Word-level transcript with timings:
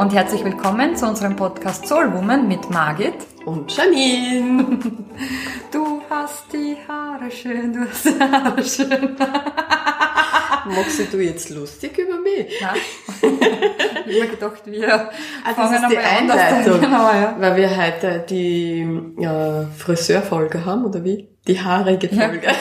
und 0.00 0.14
herzlich 0.14 0.42
willkommen 0.42 0.96
zu 0.96 1.06
unserem 1.06 1.36
Podcast 1.36 1.86
Soul 1.86 2.10
Woman 2.14 2.48
mit 2.48 2.70
Margit 2.70 3.12
und 3.44 3.70
Janine. 3.76 4.78
Du 5.70 6.00
hast 6.08 6.50
die 6.54 6.74
Haare 6.88 7.30
schön, 7.30 7.74
du 7.74 7.80
hast 7.80 8.06
die 8.06 8.18
Haare 8.18 8.64
schön. 8.64 9.14
Machst 10.64 11.12
du 11.12 11.18
jetzt 11.18 11.50
lustig 11.50 11.98
über 11.98 12.18
mich? 12.18 12.50
Nein. 12.62 12.80
ich 14.06 14.22
habe 14.22 14.30
gedacht, 14.30 14.62
wir 14.64 14.90
ah, 14.90 15.10
das 15.44 15.54
fangen 15.54 15.82
ist 15.82 15.92
die 15.92 15.98
Einleitung, 15.98 16.80
genau, 16.80 17.12
ja. 17.12 17.36
weil 17.38 17.56
wir 17.56 17.76
heute 17.76 18.24
die 18.26 18.80
äh, 19.18 19.66
Friseurfolge 19.76 20.64
haben, 20.64 20.86
oder 20.86 21.04
wie? 21.04 21.28
Die 21.46 21.60
haarige 21.60 22.08
Folge. 22.08 22.46
Ja. 22.46 22.52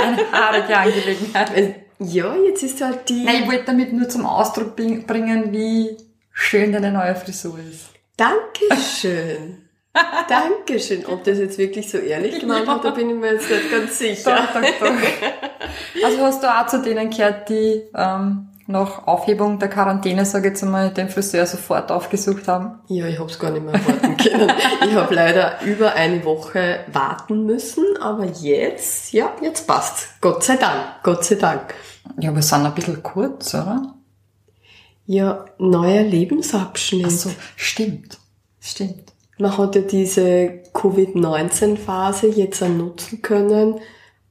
Eine 0.00 0.30
haarige 0.30 0.76
Angelegenheit. 0.76 1.74
Ja, 1.98 2.36
jetzt 2.36 2.62
ist 2.62 2.80
halt 2.80 3.08
die... 3.08 3.24
Nein, 3.24 3.42
ich 3.42 3.48
wollte 3.48 3.64
damit 3.64 3.92
nur 3.92 4.08
zum 4.08 4.26
Ausdruck 4.26 4.76
bringen, 4.76 5.50
wie 5.50 5.96
schön 6.32 6.72
deine 6.72 6.92
neue 6.92 7.14
Frisur 7.14 7.58
ist. 7.58 7.90
Dankeschön. 8.16 9.68
Dankeschön. 10.28 11.06
Ob 11.06 11.24
das 11.24 11.38
jetzt 11.38 11.58
wirklich 11.58 11.90
so 11.90 11.98
ehrlich 11.98 12.40
gemeint 12.40 12.66
ja. 12.66 12.74
hat, 12.74 12.84
da 12.84 12.90
bin 12.90 13.10
ich 13.10 13.16
mir 13.16 13.34
jetzt 13.34 13.50
nicht 13.50 13.70
ganz 13.70 13.98
sicher. 13.98 14.48
Doch, 14.52 14.60
doch, 14.60 14.68
doch. 14.80 16.04
Also 16.04 16.18
hast 16.22 16.42
du 16.42 16.48
auch 16.48 16.66
zu 16.66 16.82
denen 16.82 17.10
gehört, 17.10 17.48
die 17.48 17.82
ähm, 17.94 18.48
nach 18.66 19.06
Aufhebung 19.06 19.58
der 19.58 19.68
Quarantäne, 19.68 20.24
sage 20.24 20.48
ich 20.48 20.52
jetzt 20.52 20.62
einmal, 20.62 20.90
den 20.90 21.08
Friseur 21.08 21.46
sofort 21.46 21.90
aufgesucht 21.90 22.48
haben? 22.48 22.78
Ja, 22.88 23.06
ich 23.06 23.18
habe 23.18 23.30
es 23.30 23.38
gar 23.38 23.50
nicht 23.50 23.64
mehr 23.64 23.74
warten 23.74 24.16
können. 24.16 24.52
ich 24.86 24.94
habe 24.94 25.14
leider 25.14 25.60
über 25.62 25.92
eine 25.94 26.24
Woche 26.24 26.80
warten 26.92 27.44
müssen, 27.44 27.84
aber 28.00 28.24
jetzt, 28.24 29.12
ja, 29.12 29.32
jetzt 29.40 29.66
passt. 29.66 30.20
Gott 30.20 30.42
sei 30.44 30.56
Dank, 30.56 31.02
Gott 31.02 31.24
sei 31.24 31.34
Dank. 31.34 31.74
Ja, 32.18 32.34
wir 32.34 32.42
sind 32.42 32.64
ein 32.64 32.74
bisschen 32.74 33.02
kurz, 33.02 33.54
oder? 33.54 33.94
Ja, 35.12 35.44
neuer 35.58 36.04
Lebensabschnitt. 36.04 37.04
Ach 37.06 37.10
so, 37.10 37.30
stimmt. 37.54 38.16
Stimmt. 38.60 39.12
Man 39.36 39.58
hat 39.58 39.74
ja 39.74 39.82
diese 39.82 40.62
Covid-19-Phase 40.72 42.28
jetzt 42.28 42.62
nutzen 42.62 43.20
können, 43.20 43.74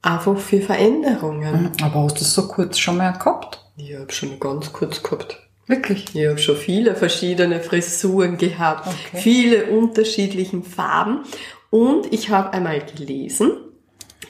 einfach 0.01 0.39
für 0.39 0.59
Veränderungen. 0.59 1.61
Mhm, 1.77 1.83
aber 1.83 2.03
hast 2.05 2.19
du 2.19 2.21
es 2.21 2.33
so 2.33 2.47
kurz 2.47 2.79
schon 2.79 2.97
mal 2.97 3.11
gehabt? 3.11 3.63
Ich 3.77 3.93
habe 3.93 4.11
schon 4.11 4.39
ganz 4.39 4.73
kurz 4.73 5.03
gehabt. 5.03 5.37
Wirklich? 5.67 6.15
Ich 6.15 6.27
habe 6.27 6.39
schon 6.39 6.57
viele 6.57 6.95
verschiedene 6.95 7.59
Frisuren 7.59 8.39
gehabt, 8.39 8.87
okay. 8.87 9.21
viele 9.21 9.65
unterschiedlichen 9.65 10.63
Farben. 10.63 11.25
Und 11.69 12.11
ich 12.11 12.31
habe 12.31 12.53
einmal 12.53 12.81
gelesen, 12.83 13.51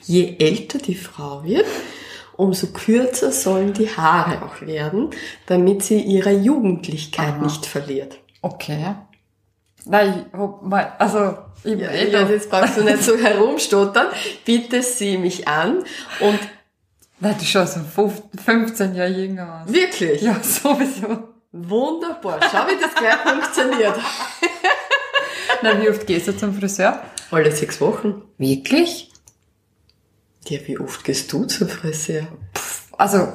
je 0.03 0.36
älter 0.38 0.80
die 0.80 0.95
Frau 0.95 1.45
wird, 1.45 1.65
umso 2.42 2.67
kürzer 2.67 3.31
sollen 3.31 3.73
die 3.73 3.88
Haare 3.88 4.42
auch 4.44 4.61
werden, 4.61 5.11
damit 5.45 5.84
sie 5.84 6.02
ihre 6.02 6.31
Jugendlichkeit 6.31 7.36
Aha. 7.36 7.44
nicht 7.44 7.67
verliert. 7.67 8.17
Okay. 8.42 8.95
Nein, 9.86 10.25
mal, 10.64 10.94
also, 10.98 11.38
ich 11.64 11.80
ja, 11.80 11.92
ja, 11.92 12.28
jetzt 12.28 12.50
brauchst 12.50 12.78
du 12.78 12.83
nicht 12.83 13.03
so 13.03 13.16
herumstottern. 13.16 14.08
Bitte 14.44 14.81
sieh 14.81 15.17
mich 15.17 15.48
an 15.48 15.83
und 16.20 16.39
Nein, 17.20 17.36
du 17.38 17.45
schaust 17.45 17.78
um 17.78 18.11
15 18.44 18.95
Jahre 18.95 19.11
jünger 19.11 19.61
aus. 19.61 19.72
Wirklich? 19.72 20.23
Ja, 20.23 20.42
sowieso. 20.42 21.30
Wunderbar. 21.52 22.39
Schau, 22.52 22.66
wie 22.67 22.81
das 22.81 22.95
gleich 22.95 23.17
funktioniert. 23.17 24.00
Na, 25.61 25.80
wie 25.80 25.88
oft 25.92 26.08
gehst 26.08 26.28
du 26.28 26.36
zum 26.36 26.55
Friseur? 26.55 27.00
Alle 27.30 27.52
sechs 27.52 27.80
Wochen. 27.80 28.23
Wirklich? 28.39 29.11
Ja, 30.47 30.59
wie 30.66 30.80
oft 30.80 31.03
gehst 31.03 31.31
du 31.31 31.45
zum 31.45 31.70
Friseur? 31.70 32.28
Also, 32.97 33.28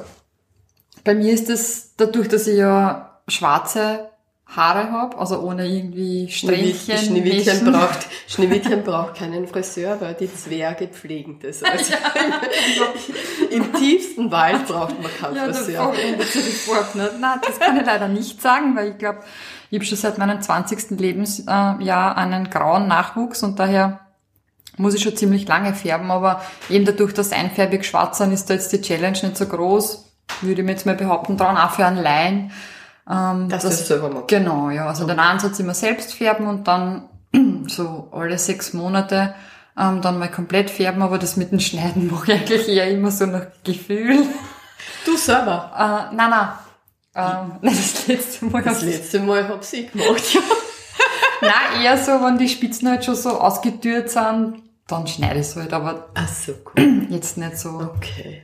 bei 1.03 1.15
mir 1.15 1.33
ist 1.33 1.49
es 1.49 1.93
dadurch, 1.95 2.27
dass 2.27 2.47
ich 2.47 2.57
ja 2.57 3.21
schwarze 3.27 4.09
Haare 4.47 4.91
habe, 4.91 5.17
also 5.17 5.41
ohne 5.41 5.67
irgendwie 5.67 6.29
Strähnchen. 6.29 6.97
Schneewittchen 6.97 7.65
braucht, 7.65 8.07
Schneewittchen 8.27 8.83
braucht 8.83 9.15
keinen 9.15 9.45
Friseur, 9.45 9.99
weil 9.99 10.13
die 10.13 10.33
Zwerge 10.33 10.87
pflegen 10.87 11.39
das. 11.41 11.61
Also 11.71 11.93
ja. 11.93 13.49
Im 13.49 13.73
tiefsten 13.73 14.31
Wald 14.31 14.65
braucht 14.67 15.01
man 15.01 15.11
keinen 15.19 15.35
ja, 15.35 15.53
Friseur. 15.53 15.93
Das 16.17 16.95
Nein, 17.19 17.39
das 17.45 17.59
kann 17.59 17.77
ich 17.77 17.85
leider 17.85 18.07
nicht 18.07 18.41
sagen, 18.41 18.75
weil 18.75 18.91
ich 18.91 18.97
glaube, 18.97 19.19
ich 19.69 19.77
habe 19.77 19.85
schon 19.85 19.97
seit 19.97 20.17
meinem 20.17 20.41
20. 20.41 20.91
Lebensjahr 20.91 22.17
einen 22.17 22.49
grauen 22.49 22.87
Nachwuchs 22.87 23.43
und 23.43 23.59
daher 23.59 24.06
muss 24.77 24.93
ich 24.93 25.01
schon 25.01 25.15
ziemlich 25.15 25.47
lange 25.47 25.73
färben, 25.73 26.11
aber 26.11 26.41
eben 26.69 26.85
dadurch, 26.85 27.13
dass 27.13 27.31
einfärbig 27.31 27.85
schwarz 27.85 28.19
sind, 28.19 28.31
ist 28.31 28.49
da 28.49 28.53
jetzt 28.53 28.71
die 28.71 28.81
Challenge 28.81 29.17
nicht 29.21 29.37
so 29.37 29.45
groß, 29.45 30.05
würde 30.41 30.61
ich 30.61 30.65
mir 30.65 30.71
jetzt 30.71 30.85
mal 30.85 30.95
behaupten, 30.95 31.37
dran 31.37 31.57
auch 31.57 31.71
für 31.71 31.85
einen 31.85 32.01
Laien. 32.01 32.51
Ähm, 33.09 33.49
das, 33.49 33.63
das 33.63 33.81
ist 33.81 33.87
selber 33.87 34.09
machen. 34.09 34.25
Genau, 34.27 34.69
ja. 34.69 34.87
Also 34.87 35.03
okay. 35.03 35.13
den 35.13 35.19
Ansatz 35.19 35.59
immer 35.59 35.73
selbst 35.73 36.13
färben 36.13 36.47
und 36.47 36.67
dann 36.67 37.09
so 37.67 38.09
alle 38.11 38.37
sechs 38.37 38.73
Monate 38.73 39.33
ähm, 39.77 40.01
dann 40.01 40.19
mal 40.19 40.29
komplett 40.29 40.69
färben, 40.69 41.01
aber 41.01 41.17
das 41.17 41.37
mit 41.37 41.51
dem 41.51 41.59
Schneiden 41.59 42.07
mache 42.11 42.33
ich 42.33 42.39
eigentlich 42.39 42.67
eher 42.67 42.89
immer 42.89 43.11
so 43.11 43.25
nach 43.25 43.47
Gefühl. 43.63 44.25
Du 45.05 45.15
selber? 45.15 45.71
Äh, 46.11 46.15
nein, 46.15 46.29
nein. 46.29 46.49
Ähm, 47.15 47.51
nein, 47.61 47.75
das 47.75 48.07
letzte 48.07 48.45
Mal. 48.45 48.61
Das 48.61 48.81
letzte 48.81 49.19
Mal 49.19 49.47
hab 49.47 49.61
ich 49.63 49.91
gemacht, 49.91 50.33
ja. 50.33 50.41
nein, 51.41 51.83
eher 51.83 51.97
so, 51.97 52.11
wenn 52.11 52.37
die 52.37 52.49
Spitzen 52.49 52.89
halt 52.89 53.05
schon 53.05 53.15
so 53.15 53.39
ausgetürt 53.39 54.09
sind, 54.09 54.61
dann 54.87 55.05
schneide 55.05 55.39
ich 55.39 55.47
es 55.47 55.55
halt, 55.55 55.73
aber 55.73 56.09
Ach 56.13 56.27
so, 56.27 56.53
cool. 56.75 57.05
jetzt 57.09 57.37
nicht 57.37 57.57
so. 57.57 57.69
Okay. 57.69 58.43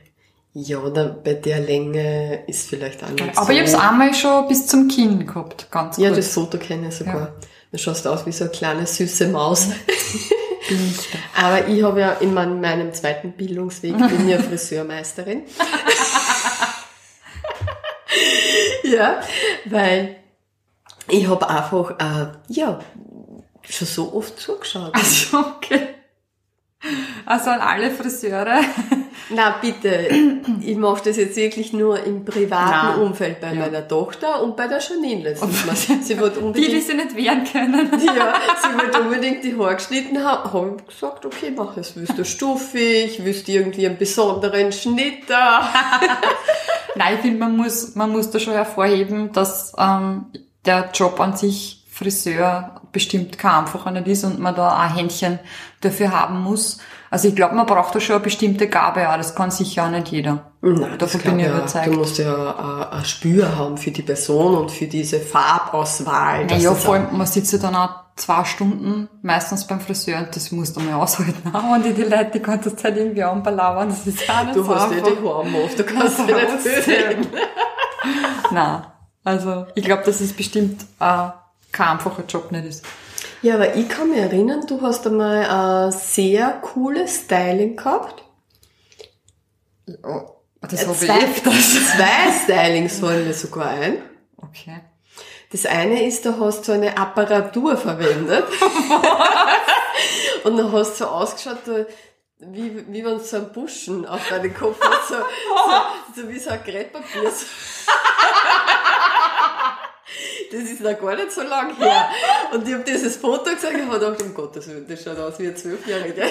Ja, 0.52 0.78
oder 0.78 1.08
bei 1.08 1.34
der 1.34 1.60
Länge 1.60 2.44
ist 2.46 2.68
vielleicht 2.68 3.02
auch 3.02 3.08
nicht 3.08 3.36
Aber 3.36 3.46
so. 3.46 3.52
ich 3.52 3.58
habe 3.58 3.68
es 3.68 3.74
einmal 3.74 4.14
schon 4.14 4.46
bis 4.46 4.68
zum 4.68 4.86
Kinn 4.86 5.26
gehabt, 5.26 5.68
ganz 5.70 5.96
Ja, 5.96 6.10
das 6.10 6.28
Foto 6.28 6.58
kenne 6.58 6.88
ich 6.88 6.94
sogar. 6.94 7.16
Ja. 7.16 7.34
Du 7.72 7.78
schaust 7.78 8.06
aus 8.06 8.24
wie 8.24 8.30
so 8.30 8.44
eine 8.44 8.52
kleine 8.52 8.86
süße 8.86 9.28
Maus. 9.28 9.68
Aber 11.36 11.66
ich 11.66 11.82
habe 11.82 12.00
ja 12.00 12.12
in 12.12 12.32
meinem, 12.32 12.60
meinem 12.60 12.94
zweiten 12.94 13.32
Bildungsweg, 13.32 13.96
bin 13.96 14.28
ja 14.28 14.38
Friseurmeisterin. 14.48 15.42
ja, 18.84 19.20
weil 19.64 20.16
ich 21.08 21.26
habe 21.26 21.48
einfach, 21.48 21.98
äh, 21.98 22.28
ja, 22.48 22.78
schon 23.68 23.88
so 23.88 24.14
oft 24.14 24.38
zugeschaut. 24.38 24.94
Also, 24.94 25.38
okay. 25.38 25.88
Also 27.26 27.50
an 27.50 27.60
alle 27.60 27.90
Friseure. 27.90 28.60
Na 29.30 29.56
bitte, 29.60 30.08
ich 30.60 30.76
mache 30.76 31.04
das 31.04 31.16
jetzt 31.16 31.36
wirklich 31.36 31.72
nur 31.72 32.02
im 32.04 32.24
privaten 32.24 32.98
Nein. 32.98 33.06
Umfeld 33.06 33.40
bei 33.40 33.54
ja. 33.54 33.60
meiner 33.60 33.86
Tochter 33.88 34.42
und 34.42 34.56
bei 34.56 34.66
der 34.68 34.80
Janine 34.80 35.22
letztens 35.22 35.64
Mal. 35.64 35.74
Sie 36.02 36.20
wollte 36.20 36.40
unbedingt, 36.40 36.72
die, 36.72 36.76
die 36.76 36.80
sie 36.80 36.94
nicht 36.94 37.16
wehren 37.16 37.44
können. 37.44 37.90
ja, 38.04 38.34
sie 38.62 38.78
wollte 38.78 39.00
unbedingt 39.00 39.42
die 39.44 39.56
Haare 39.56 39.76
geschnitten 39.76 40.22
haben. 40.22 40.52
Habe 40.52 40.76
ich 40.78 40.86
gesagt, 40.86 41.24
okay, 41.24 41.52
mach 41.56 41.76
es. 41.76 41.96
Willst 41.96 42.18
du 42.18 42.24
stufig? 42.24 43.24
Willst 43.24 43.48
du 43.48 43.52
irgendwie 43.52 43.86
einen 43.86 43.96
besonderen 43.96 44.72
Schnitt 44.72 45.28
da? 45.28 45.70
Nein, 46.96 47.14
ich 47.14 47.20
finde, 47.20 47.38
man 47.38 47.56
muss, 47.56 47.94
man 47.94 48.10
muss 48.10 48.30
da 48.30 48.38
schon 48.38 48.52
hervorheben, 48.52 49.32
dass 49.32 49.72
ähm, 49.78 50.26
der 50.66 50.90
Job 50.92 51.18
an 51.20 51.36
sich 51.36 51.83
Friseur 51.94 52.80
bestimmt 52.90 53.38
kein 53.38 53.60
einfacher 53.60 53.92
nicht 53.92 54.08
ist 54.08 54.24
und 54.24 54.40
man 54.40 54.54
da 54.56 54.76
ein 54.76 54.92
Händchen 54.94 55.38
dafür 55.80 56.10
haben 56.10 56.40
muss. 56.40 56.78
Also 57.08 57.28
ich 57.28 57.36
glaube, 57.36 57.54
man 57.54 57.66
braucht 57.66 57.94
da 57.94 58.00
schon 58.00 58.16
eine 58.16 58.24
bestimmte 58.24 58.66
Gabe, 58.66 59.06
aber 59.06 59.18
das 59.18 59.36
kann 59.36 59.52
sicher 59.52 59.84
auch 59.84 59.90
nicht 59.90 60.08
jeder. 60.08 60.50
Nein, 60.60 60.98
Davon 60.98 61.20
bin 61.20 61.38
ich 61.38 61.46
überzeugt. 61.46 61.86
Du 61.86 61.92
musst 61.92 62.18
ja 62.18 62.88
ein 62.90 63.04
Spür 63.04 63.56
haben 63.56 63.76
für 63.76 63.92
die 63.92 64.02
Person 64.02 64.56
und 64.56 64.72
für 64.72 64.86
diese 64.86 65.20
Farbauswahl. 65.20 66.46
Naja, 66.46 66.74
vor 66.74 66.94
allem, 66.94 67.16
man 67.16 67.28
sitzt 67.28 67.52
ja 67.52 67.60
dann 67.60 67.76
auch 67.76 67.90
zwei 68.16 68.44
Stunden 68.44 69.08
meistens 69.22 69.64
beim 69.64 69.78
Friseur 69.80 70.18
und 70.18 70.34
das 70.34 70.50
musst 70.50 70.74
du 70.74 70.80
mal 70.80 70.94
aushalten. 70.94 71.48
Und 71.74 71.84
die, 71.84 71.92
die 71.92 72.02
Leute 72.02 72.32
die 72.34 72.42
ganze 72.42 72.74
Zeit 72.74 72.96
irgendwie 72.96 73.22
anbelauern, 73.22 73.88
das 73.88 74.04
ist 74.04 74.28
auch 74.28 74.44
nicht 74.44 74.56
Du 74.56 74.64
so 74.64 74.74
hast 74.74 74.90
ja 74.96 75.00
die 75.00 75.16
Haare 75.16 75.64
auf, 75.64 75.74
du 75.76 75.84
kannst 75.84 76.18
ja 76.18 76.24
nicht 76.24 76.88
reden. 76.88 77.26
Nein, 78.50 78.82
also 79.22 79.66
ich 79.74 79.84
glaube, 79.84 80.02
das 80.04 80.20
ist 80.20 80.36
bestimmt 80.36 80.82
äh, 81.00 81.28
kein 81.74 81.88
einfacher 81.88 82.24
Job 82.26 82.50
nicht 82.52 82.64
ist. 82.64 82.86
Ja, 83.42 83.56
aber 83.56 83.74
ich 83.74 83.88
kann 83.88 84.08
mich 84.08 84.18
erinnern, 84.18 84.64
du 84.66 84.80
hast 84.80 85.06
einmal 85.06 85.44
ein 85.44 85.92
sehr 85.92 86.52
cooles 86.62 87.24
Styling 87.24 87.76
gehabt. 87.76 88.22
Oh, 90.02 90.22
das 90.62 90.86
habe 90.86 91.04
ich 91.04 91.10
öfters. 91.10 91.74
Zwei 91.96 92.32
Stylings 92.44 93.00
fallen 93.00 93.26
mir 93.26 93.34
sogar 93.34 93.68
ein. 93.68 93.98
Okay. 94.38 94.80
Das 95.52 95.66
eine 95.66 96.06
ist, 96.06 96.24
du 96.24 96.40
hast 96.40 96.64
so 96.64 96.72
eine 96.72 96.96
Apparatur 96.96 97.76
verwendet. 97.76 98.44
und 100.44 100.56
dann 100.56 100.72
hast 100.72 100.92
du 100.92 101.04
so 101.04 101.06
ausgeschaut, 101.06 101.58
wie, 102.38 102.86
wie 102.88 103.04
wenn 103.04 103.20
so 103.20 103.36
ein 103.36 103.52
Buschen 103.52 104.06
auf 104.06 104.26
deinen 104.28 104.54
Kopf 104.54 104.80
hat, 104.80 105.06
so, 105.06 105.14
so, 105.14 106.22
so 106.22 106.28
wie 106.28 106.38
so 106.38 106.50
ein 106.50 106.64
Gerätpapier. 106.64 107.24
Das 110.54 110.70
ist 110.70 110.80
noch 110.82 111.00
gar 111.00 111.16
nicht 111.16 111.32
so 111.32 111.42
lang 111.42 111.76
her. 111.76 112.08
Und 112.52 112.68
ich 112.68 112.74
habe 112.74 112.84
dieses 112.84 113.16
Foto 113.16 113.50
gesehen 113.50 113.74
und 113.74 113.90
habe 113.90 113.98
gedacht, 113.98 114.22
um 114.22 114.32
Gottes 114.32 114.68
Willen, 114.68 114.86
das 114.86 115.02
schaut 115.02 115.18
aus 115.18 115.36
wie 115.40 115.48
ein 115.48 115.56
Zwölfjähriger 115.56 116.26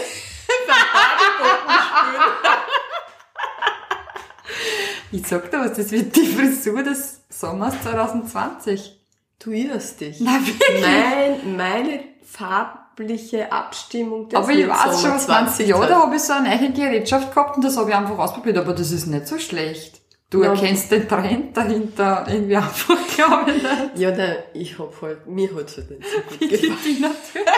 Ich 5.12 5.28
sag 5.28 5.52
dir 5.52 5.60
was, 5.60 5.74
das 5.74 5.92
wird 5.92 6.16
die 6.16 6.25
Frisur 6.25 6.84
des 6.84 7.20
Sommers 7.30 7.75
2020. 7.84 8.98
Du 9.40 9.52
irrst 9.52 10.00
dich. 10.00 10.22
Wirklich? 10.22 10.81
Mein, 10.81 11.58
meine 11.58 12.00
farbliche 12.24 13.52
Abstimmung 13.52 14.30
des 14.30 14.40
Aber 14.40 14.52
ich 14.52 14.68
weiß 14.68 15.02
schon, 15.02 15.12
was 15.12 15.28
meinst 15.28 15.60
du. 15.60 15.64
Ja, 15.64 15.75
2020. 15.75 15.90
da 15.90 16.00
habe 16.02 16.16
ich 16.16 16.22
so 16.22 16.31
eine 16.34 16.56
neue 16.56 16.72
Gerätschaft 16.72 17.36
gehabt 17.36 17.58
und 17.58 17.66
das 17.66 17.75
habe 17.75 17.90
ich 17.90 17.96
einfach 17.96 18.18
ausprobiert, 18.18 18.58
aber 18.58 18.72
das 18.74 18.92
ist 18.92 19.06
nicht 19.06 19.28
so 19.28 19.38
schlecht. 19.38 20.02
Du 20.33 20.44
Ja. 20.44 20.51
erkennst 20.51 20.91
den 20.91 21.07
Trend 21.07 21.56
dahinter 21.56 22.25
irgendwie 22.27 22.56
einfach, 22.56 22.97
glaube 23.15 23.51
ich 23.51 23.62
nicht. 23.62 23.97
Ja, 23.97 24.12
nein, 24.12 24.38
ich 24.53 24.80
hab 24.80 25.00
halt, 25.01 25.27
mir 25.27 25.50
hat's 25.56 25.77
halt 25.77 25.91
nicht 25.91 26.09
so 26.09 26.18
gut 26.21 26.39
gefallen. 26.50 26.77
Die 26.83 27.00
natürlich. 27.00 27.45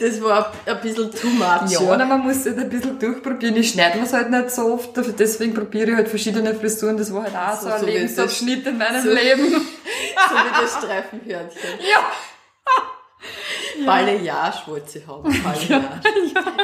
Das 0.00 0.22
war 0.22 0.52
ein 0.66 0.80
bisschen 0.80 1.10
too 1.10 1.28
much. 1.28 1.70
Ja, 1.70 1.80
oder 1.80 2.04
man 2.04 2.20
muss 2.20 2.44
halt 2.44 2.58
ein 2.58 2.68
bisschen 2.68 2.98
durchprobieren. 2.98 3.56
Ich 3.56 3.70
schneide 3.70 3.98
mir's 3.98 4.12
halt 4.12 4.30
nicht 4.30 4.50
so 4.50 4.74
oft, 4.74 4.90
deswegen 5.18 5.54
probiere 5.54 5.90
ich 5.90 5.96
halt 5.96 6.08
verschiedene 6.08 6.54
Frisuren. 6.54 6.96
Das 6.96 7.12
war 7.12 7.24
halt 7.24 7.34
auch 7.36 7.60
so, 7.60 7.68
So- 7.68 7.74
ein 7.74 7.80
so 7.80 7.86
wie 7.86 7.90
Lebensabschnitt 7.92 8.66
in 8.66 8.78
meinem 8.78 9.02
so- 9.02 9.10
Leben. 9.10 9.52
So 10.30 10.34
wie 10.34 10.62
das 10.62 10.72
Streifenhörnchen. 10.72 11.60
Ja. 11.80 12.00
Balayage 13.86 14.62
wollte 14.66 14.90
sie 14.90 15.06
haben. 15.06 15.22
Balayage. 15.42 16.00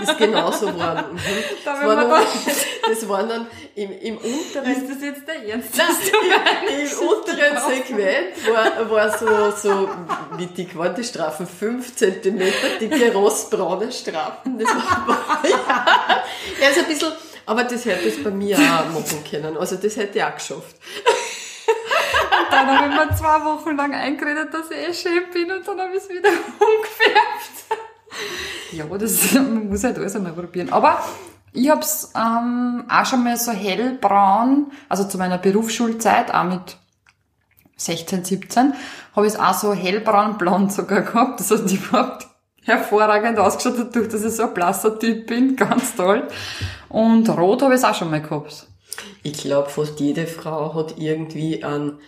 Ist 0.03 0.19
genauso 0.19 0.67
geworden. 0.67 1.05
Mhm. 1.13 1.19
Da 1.65 1.75
Das, 1.75 1.87
war 1.87 1.97
dann, 1.97 2.25
das 2.89 3.09
waren 3.09 3.29
dann 3.29 3.47
im, 3.75 3.93
im 4.01 4.17
unteren 4.17 4.73
Ist 4.73 4.91
das 4.91 5.03
jetzt 5.03 5.27
der 5.27 5.49
Ernst? 5.49 5.71
Im 5.75 7.09
unteren 7.09 7.59
Segment 7.69 8.55
war, 8.55 8.91
war 8.91 9.19
so, 9.19 9.51
so, 9.57 9.89
wie 10.37 10.47
dick 10.47 10.77
waren 10.77 10.95
die 10.95 11.05
Strafen? 11.05 11.47
5 11.47 11.97
cm 11.97 12.41
dicke 12.81 13.13
rostbraune 13.13 13.91
Strafen. 13.93 14.59
Das 14.59 14.69
war, 14.69 15.41
ja, 15.49 16.25
er 16.61 16.71
ist 16.71 16.79
ein 16.79 16.87
bisschen, 16.87 17.13
aber 17.47 17.65
das 17.65 17.85
hätte 17.85 18.09
ich 18.09 18.23
bei 18.23 18.31
mir 18.31 18.57
auch 18.57 18.93
machen 19.01 19.23
können. 19.29 19.57
Also 19.57 19.77
das 19.77 19.97
hätte 19.97 20.19
ich 20.19 20.25
auch 20.25 20.35
geschafft. 20.35 20.77
Dann 22.55 22.79
habe 22.79 22.89
ich 22.89 22.95
mir 22.95 23.17
zwei 23.17 23.45
Wochen 23.45 23.77
lang 23.77 23.95
eingeredet, 23.95 24.55
dass 24.55 24.71
ich 24.71 24.77
eh 24.77 24.95
schön 24.95 25.31
bin 25.33 25.51
und 25.51 25.67
dann 25.67 25.81
habe 25.81 25.91
ich 25.91 26.03
es 26.03 26.09
wieder 26.09 26.29
umgefärbt. 26.59 27.81
Ja, 28.73 28.85
das, 28.97 29.33
man 29.33 29.69
muss 29.69 29.85
halt 29.85 29.99
alles 29.99 30.15
einmal 30.15 30.33
probieren. 30.33 30.73
Aber 30.73 31.03
ich 31.53 31.69
habe 31.69 31.81
es 31.81 32.13
ähm, 32.15 32.85
auch 32.89 33.07
schon 33.07 33.25
mal 33.25 33.37
so 33.37 33.53
hellbraun, 33.53 34.73
also 34.89 35.05
zu 35.05 35.19
meiner 35.19 35.39
Berufsschulzeit, 35.39 36.33
auch 36.33 36.45
mit 36.45 36.77
16, 37.77 38.25
17, 38.25 38.75
habe 39.15 39.27
ich 39.27 39.35
es 39.35 39.39
auch 39.39 39.55
so 39.55 39.73
hellbraun 39.75 40.39
blond 40.39 40.73
sogar 40.73 41.03
gehabt. 41.03 41.41
Das 41.41 41.51
hat 41.51 41.71
überhaupt 41.71 42.27
hervorragend 42.63 43.39
ausgeschaut, 43.39 43.79
dadurch, 43.79 44.09
dass 44.09 44.25
ich 44.25 44.33
so 44.33 44.45
ein 44.45 44.55
blasser 44.55 44.99
Typ 44.99 45.27
bin. 45.27 45.57
Ganz 45.57 45.95
toll. 45.97 46.29
Und 46.89 47.29
rot 47.29 47.63
habe 47.63 47.75
ich 47.75 47.81
es 47.81 47.85
auch 47.85 47.95
schon 47.95 48.11
mal 48.11 48.23
gehabt. 48.23 48.69
Ich 49.23 49.39
glaube, 49.39 49.71
fast 49.71 49.99
jede 50.01 50.27
Frau 50.27 50.75
hat 50.75 50.99
irgendwie 50.99 51.65
an 51.65 51.99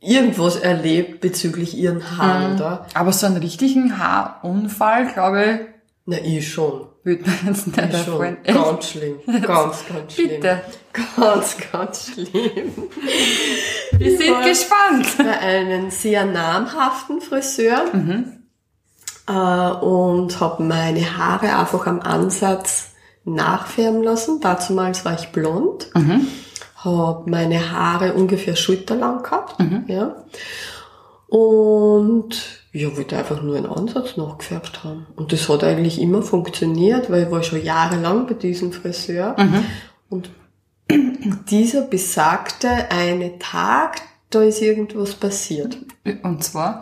irgendwas 0.00 0.56
erlebt 0.56 1.20
bezüglich 1.20 1.76
ihren 1.76 2.16
Haaren 2.18 2.56
da. 2.56 2.86
Aber 2.94 3.12
so 3.12 3.26
einen 3.26 3.38
richtigen 3.38 3.98
Haarunfall, 3.98 5.06
glaube 5.12 5.44
ich, 5.44 5.60
Na, 6.06 6.16
ich 6.18 6.50
schon. 6.52 6.86
würde 7.02 7.22
mir 7.24 7.36
jetzt 7.46 7.66
nicht 7.66 7.94
Ich 7.94 8.04
schon. 8.04 8.36
Echt? 8.44 8.54
Ganz 8.54 8.88
schlimm. 8.90 9.16
Ganz, 9.42 9.84
ganz 9.92 10.14
schlimm. 10.14 10.28
Bitte. 10.28 10.60
Ganz, 11.16 11.56
ganz 11.72 12.12
schlimm. 12.12 12.72
Wir 13.98 14.16
sind 14.16 14.26
Ja. 14.28 14.40
gespannt. 14.42 15.06
bei 15.18 15.38
einem 15.38 15.90
sehr 15.90 16.24
namhaften 16.26 17.20
Friseur 17.20 17.84
äh, 19.26 19.32
und 19.32 20.40
habe 20.40 20.62
meine 20.62 21.16
Haare 21.18 21.56
einfach 21.58 21.86
am 21.86 22.00
Ansatz 22.00 22.90
nachfärben 23.24 24.02
lassen. 24.02 24.40
Dazumals 24.40 25.04
war 25.04 25.14
ich 25.18 25.28
blond, 25.28 25.90
habe 26.84 27.30
meine 27.30 27.72
Haare 27.72 28.14
ungefähr 28.14 28.56
schulterlang 28.56 29.22
gehabt, 29.22 29.56
ja, 29.86 30.16
und 31.28 32.58
ja, 32.72 32.96
wollte 32.96 33.16
einfach 33.16 33.42
nur 33.42 33.56
einen 33.56 33.66
Ansatz 33.66 34.16
nachgefärbt 34.16 34.82
haben. 34.84 35.06
Und 35.16 35.32
das 35.32 35.48
hat 35.48 35.62
eigentlich 35.62 36.00
immer 36.00 36.22
funktioniert, 36.22 37.10
weil 37.10 37.24
ich 37.24 37.30
war 37.30 37.42
schon 37.42 37.62
jahrelang 37.62 38.26
bei 38.26 38.34
diesem 38.34 38.72
Friseur 38.72 39.36
und 40.08 40.30
dieser 41.50 41.82
besagte 41.82 42.68
eine 42.90 43.38
Tag, 43.38 44.00
da 44.30 44.42
ist 44.42 44.62
irgendwas 44.62 45.14
passiert. 45.14 45.78
Und 46.22 46.44
zwar? 46.44 46.80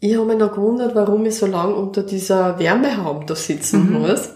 Ich 0.00 0.16
habe 0.16 0.26
mich 0.26 0.38
noch 0.38 0.52
gewundert, 0.52 0.94
warum 0.94 1.24
ich 1.26 1.36
so 1.36 1.46
lange 1.46 1.74
unter 1.74 2.02
dieser 2.02 2.58
Wärmehaube 2.58 3.24
da 3.26 3.34
sitzen 3.34 3.92
muss. 3.92 4.30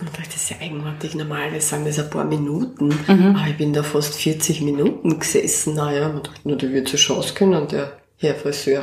Und 0.00 0.08
dachte, 0.08 0.30
das 0.32 0.36
ist 0.36 0.50
ja 0.50 0.56
eigenartig. 0.60 1.14
Normalerweise 1.14 1.66
sagen 1.66 1.84
das 1.84 1.98
ein 1.98 2.10
paar 2.10 2.24
Minuten. 2.24 2.94
Aber 3.06 3.48
ich 3.48 3.56
bin 3.56 3.72
da 3.72 3.82
fast 3.82 4.14
40 4.14 4.62
Minuten 4.62 5.18
gesessen. 5.18 5.74
Naja, 5.74 6.08
man 6.08 6.22
dachte, 6.22 6.40
nur 6.44 6.56
der 6.56 6.72
wird 6.72 6.88
so 6.88 6.96
Chance 6.96 7.34
können, 7.34 7.68
der 7.68 7.92
Herr 8.16 8.34
Friseur. 8.34 8.80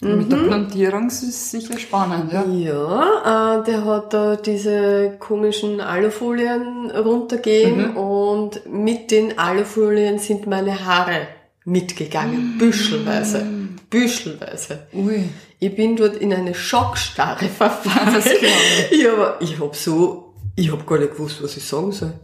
Mit 0.00 0.32
der 0.32 0.36
Blondierung 0.36 1.06
ist 1.06 1.22
es 1.22 1.52
sicher 1.52 1.78
spannend, 1.78 2.32
ja. 2.32 2.44
Ja, 2.44 3.60
äh, 3.60 3.64
der 3.64 3.84
hat 3.84 4.12
da 4.12 4.34
diese 4.34 5.16
komischen 5.20 5.80
Alufolien 5.80 6.90
runtergehen 6.90 7.94
und 7.94 8.62
mit 8.68 9.12
den 9.12 9.38
Alufolien 9.38 10.18
sind 10.18 10.48
meine 10.48 10.84
Haare 10.84 11.28
mitgegangen. 11.64 12.58
Büschelweise. 12.58 13.46
Büschelweise. 13.92 14.86
Ui. 14.94 15.28
Ich 15.60 15.76
bin 15.76 15.94
dort 15.94 16.16
in 16.16 16.32
eine 16.32 16.54
Schockstarre 16.54 17.48
verfallen. 17.58 18.14
Das 18.14 18.26
ich. 18.26 19.08
aber 19.08 19.36
ich 19.40 19.60
hab 19.60 19.76
so, 19.76 20.34
ich 20.56 20.72
hab 20.72 20.84
gar 20.86 20.98
nicht 20.98 21.12
gewusst, 21.12 21.42
was 21.42 21.56
ich 21.56 21.64
sagen 21.64 21.92
soll. 21.92 22.14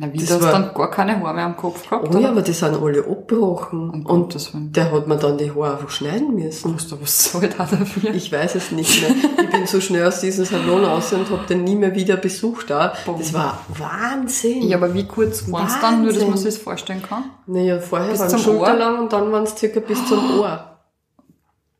Na, 0.00 0.12
wie, 0.12 0.18
Das 0.18 0.28
du 0.28 0.34
hast 0.34 0.42
war- 0.44 0.52
dann 0.52 0.74
gar 0.74 0.90
keine 0.92 1.18
Haare 1.20 1.34
mehr 1.34 1.44
am 1.46 1.56
Kopf 1.56 1.82
gehabt, 1.82 2.14
Oh 2.14 2.18
ja, 2.18 2.28
aber 2.30 2.40
die 2.42 2.52
sind 2.52 2.80
alle 2.80 3.00
abgebrochen. 3.04 3.90
Und 3.90 4.04
Gottes 4.04 4.54
Willen. 4.54 4.72
der 4.72 4.92
hat 4.92 5.08
mir 5.08 5.16
dann 5.16 5.36
die 5.36 5.50
Haare 5.50 5.72
einfach 5.72 5.90
schneiden 5.90 6.36
müssen. 6.36 6.76
Du 6.88 7.00
was 7.02 7.32
soll 7.32 7.48
da 7.48 7.64
dafür? 7.64 8.14
Ich 8.14 8.30
weiß 8.30 8.54
es 8.54 8.70
nicht 8.70 9.02
mehr. 9.02 9.10
Ich 9.42 9.50
bin 9.50 9.66
so 9.66 9.80
schnell 9.80 10.06
aus 10.06 10.20
diesem 10.20 10.44
Salon 10.44 10.84
raus 10.84 11.12
und 11.12 11.28
habe 11.30 11.44
den 11.48 11.64
nie 11.64 11.74
mehr 11.74 11.94
wieder 11.96 12.16
besucht. 12.16 12.70
Da. 12.70 12.92
Das 13.18 13.34
war 13.34 13.58
Wahnsinn. 13.76 14.62
Ja, 14.68 14.76
aber 14.76 14.94
wie 14.94 15.04
kurz 15.04 15.50
waren 15.50 15.66
es 15.66 15.80
dann, 15.80 16.02
nur 16.04 16.12
dass 16.12 16.24
man 16.24 16.36
sich 16.36 16.54
das 16.54 16.58
vorstellen 16.62 17.02
kann? 17.02 17.24
Naja, 17.46 17.80
vorher 17.80 18.16
waren 18.16 18.26
es 18.34 18.40
schulterlang 18.42 18.98
und 19.00 19.12
dann 19.12 19.32
waren 19.32 19.42
es 19.44 19.56
circa 19.56 19.80
bis 19.80 20.04
zum 20.06 20.38
Ohr. 20.38 20.77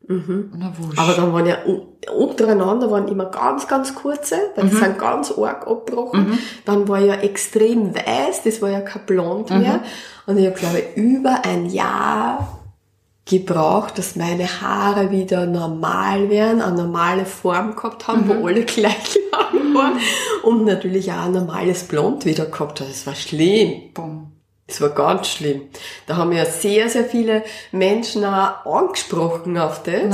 Na 0.09 0.73
wurscht. 0.79 0.99
Aber 0.99 1.13
dann 1.13 1.33
waren 1.35 1.47
ja 1.47 1.57
untereinander 2.17 2.91
waren 2.91 3.09
immer 3.09 3.27
ganz, 3.27 3.69
ganz 3.69 3.95
kurze, 3.95 4.37
weil 4.57 4.65
Mhm. 4.65 4.71
die 4.71 4.77
sind 4.77 4.99
ganz 4.99 5.31
arg 5.33 5.67
abgebrochen. 5.67 6.39
Dann 6.65 6.89
war 6.89 6.99
ja 6.99 7.15
extrem 7.15 7.95
weiß, 7.95 8.43
das 8.45 8.62
war 8.62 8.71
ja 8.71 8.81
kein 8.81 9.05
Blond 9.07 9.50
Mhm. 9.50 9.59
mehr. 9.61 9.81
Und 10.27 10.38
ich 10.38 10.47
habe, 10.47 10.57
glaube 10.59 10.79
ich, 10.79 10.97
über 10.97 11.45
ein 11.45 11.67
Jahr 11.67 12.59
gebraucht, 13.27 13.99
dass 13.99 14.17
meine 14.17 14.47
Haare 14.62 15.11
wieder 15.11 15.45
normal 15.45 16.31
werden, 16.31 16.62
eine 16.62 16.77
normale 16.77 17.27
Form 17.27 17.77
gehabt 17.77 18.09
haben, 18.09 18.27
Mhm. 18.27 18.29
wo 18.41 18.47
alle 18.47 18.65
gleich 18.65 19.19
lang 19.31 19.75
waren. 19.75 19.99
Und 20.43 20.65
natürlich 20.65 21.12
auch 21.12 21.27
ein 21.27 21.33
normales 21.33 21.85
Blond 21.85 22.25
wieder 22.25 22.47
gehabt 22.47 22.81
haben. 22.81 22.88
Das 22.88 23.07
war 23.07 23.15
schlimm. 23.15 23.91
Bumm. 23.93 24.27
Das 24.69 24.83
war 24.83 24.91
ganz 24.91 25.29
schlimm. 25.29 25.63
Da 26.07 26.17
haben 26.17 26.31
ja 26.31 26.45
sehr, 26.45 26.91
sehr 26.91 27.07
viele 27.07 27.43
Menschen 27.73 28.23
auch 28.25 28.67
angesprochen 28.67 29.57
auf 29.57 29.83
das. 29.83 30.05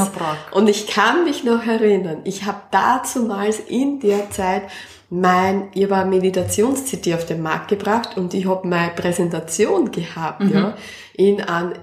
Und 0.53 0.69
ich 0.69 0.87
kann 0.87 1.25
mich 1.25 1.43
noch 1.43 1.67
erinnern, 1.67 2.21
ich 2.23 2.45
habe 2.45 2.61
dazumals 2.71 3.59
in 3.59 3.99
der 3.99 4.31
Zeit 4.31 4.63
mein, 5.11 5.69
ich 5.75 5.85
habe 5.85 5.97
ein 5.97 6.09
Meditations-CD 6.09 7.15
auf 7.15 7.27
den 7.27 7.43
Markt 7.43 7.69
gebracht 7.69 8.17
und 8.17 8.33
ich 8.33 8.47
habe 8.47 8.67
meine 8.67 8.93
Präsentation 8.93 9.91
gehabt, 9.91 10.43
ja, 10.45 10.77
in 11.15 11.41
einem 11.41 11.75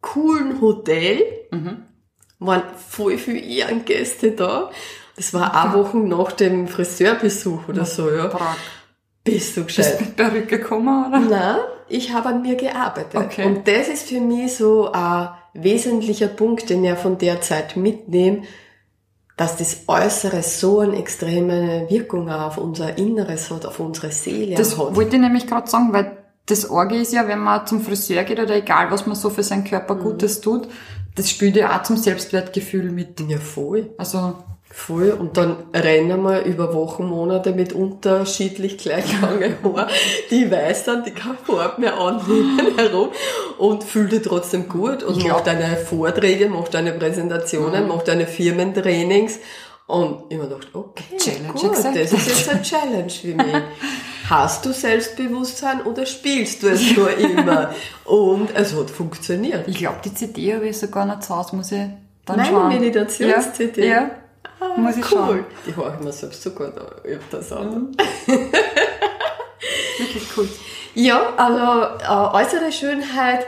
coolen 0.00 0.60
Hotel. 0.60 1.22
Waren 2.38 2.62
voll 2.88 3.18
viele 3.18 3.40
Ehrengäste 3.40 4.32
da. 4.32 4.70
Das 5.16 5.32
war 5.32 5.54
auch 5.54 5.74
Wochen 5.74 6.08
nach 6.08 6.32
dem 6.32 6.68
Friseurbesuch 6.68 7.68
oder 7.68 7.84
so, 7.86 8.10
ja. 8.10 8.26
Brav. 8.26 8.56
Bist 9.24 9.56
du 9.56 9.64
Bist 9.64 9.78
gescheit? 9.78 10.00
du 10.00 10.04
mit 10.04 10.16
Perücke 10.16 10.58
gekommen, 10.58 11.06
oder? 11.06 11.18
Nein, 11.18 11.56
ich 11.88 12.12
habe 12.12 12.30
an 12.30 12.42
mir 12.42 12.56
gearbeitet. 12.56 13.14
Okay. 13.14 13.44
Und 13.46 13.66
das 13.68 13.88
ist 13.88 14.08
für 14.08 14.20
mich 14.20 14.56
so 14.56 14.90
ein 14.92 15.28
wesentlicher 15.54 16.28
Punkt, 16.28 16.68
den 16.70 16.84
ich 16.84 16.94
von 16.98 17.18
der 17.18 17.40
Zeit 17.40 17.76
mitnehme, 17.76 18.42
dass 19.36 19.56
das 19.56 19.82
Äußere 19.86 20.42
so 20.42 20.80
eine 20.80 20.96
extreme 20.96 21.86
Wirkung 21.90 22.30
auf 22.30 22.56
unser 22.56 22.96
Inneres 22.96 23.50
hat, 23.50 23.66
auf 23.66 23.80
unsere 23.80 24.10
Seele 24.10 24.56
Das 24.56 24.78
hat. 24.78 24.96
wollte 24.96 25.16
ich 25.16 25.22
nämlich 25.22 25.46
gerade 25.46 25.68
sagen, 25.68 25.92
weil 25.92 26.16
das 26.46 26.70
Orge 26.70 26.96
ist 26.96 27.12
ja, 27.12 27.26
wenn 27.28 27.40
man 27.40 27.66
zum 27.66 27.80
Friseur 27.82 28.24
geht 28.24 28.40
oder 28.40 28.54
egal, 28.56 28.90
was 28.90 29.06
man 29.06 29.16
so 29.16 29.30
für 29.30 29.42
seinen 29.42 29.64
Körper 29.64 29.96
Gutes 29.96 30.40
tut, 30.40 30.68
das 31.16 31.28
spielt 31.28 31.56
ja 31.56 31.76
auch 31.76 31.82
zum 31.82 31.96
Selbstwertgefühl 31.96 32.92
mit. 32.92 33.20
Ja, 33.28 33.38
voll. 33.38 33.90
Also, 33.98 34.34
Voll. 34.78 35.10
Und 35.10 35.38
dann 35.38 35.56
rennen 35.74 36.20
wir 36.22 36.42
über 36.44 36.74
Wochen, 36.74 37.06
Monate 37.06 37.52
mit 37.52 37.72
unterschiedlich 37.72 38.76
gleich 38.76 39.06
lange 39.22 39.56
Haaren. 39.64 39.88
Die 40.30 40.50
weiß 40.50 40.84
dann, 40.84 41.02
die 41.02 41.12
kann 41.12 41.38
Farbe 41.44 41.80
mehr 41.80 41.96
annehmen 41.98 42.76
herum 42.76 43.08
und 43.56 43.84
fühlt 43.84 44.10
sich 44.10 44.20
trotzdem 44.22 44.68
gut 44.68 45.02
und 45.02 45.22
Ja. 45.22 45.32
macht 45.32 45.46
deine 45.46 45.76
Vorträge, 45.78 46.50
macht 46.50 46.74
deine 46.74 46.92
Präsentationen, 46.92 47.88
macht 47.88 48.06
deine 48.08 48.26
Firmentrainings. 48.26 49.38
Und 49.86 50.24
ich 50.28 50.36
mir 50.36 50.44
gedacht, 50.46 50.68
okay, 50.74 51.16
Challenge 51.16 51.52
gut, 51.54 51.70
accepted. 51.70 52.02
das 52.04 52.12
ist 52.12 52.28
jetzt 52.28 52.48
eine 52.50 52.62
Challenge 52.62 53.10
für 53.10 53.34
mich. 53.34 53.62
Hast 54.28 54.66
du 54.66 54.72
Selbstbewusstsein 54.72 55.82
oder 55.82 56.04
spielst 56.04 56.62
du 56.62 56.68
es 56.68 56.94
nur 56.96 57.16
immer? 57.16 57.72
Und 58.04 58.50
es 58.54 58.76
hat 58.76 58.90
funktioniert. 58.90 59.66
Ich 59.68 59.78
glaube, 59.78 59.98
die 60.04 60.12
CD 60.12 60.54
habe 60.54 60.68
ich 60.68 60.76
sogar 60.76 61.06
noch 61.06 61.20
zu 61.20 61.34
Hause, 61.34 61.56
muss 61.56 61.72
ich 61.72 61.80
dann 62.26 62.36
Meine 62.36 62.48
schauen. 62.50 62.68
Meditations-CD? 62.68 63.88
Ja, 63.88 63.94
ja. 63.94 64.10
Ah, 64.60 64.78
muss 64.80 64.96
ich 64.96 65.04
cool. 65.04 65.18
schauen. 65.18 65.44
Die 65.66 65.76
höre 65.76 65.94
ich 65.98 66.04
mir 66.04 66.12
selbst 66.12 66.42
sogar 66.42 66.68
noch 66.68 67.04
öfters 67.04 67.52
an. 67.52 67.94
Wirklich 69.98 70.24
cool. 70.36 70.48
Ja, 70.94 71.34
also 71.36 72.02
äh, 72.02 72.42
äußere 72.44 72.72
Schönheit 72.72 73.46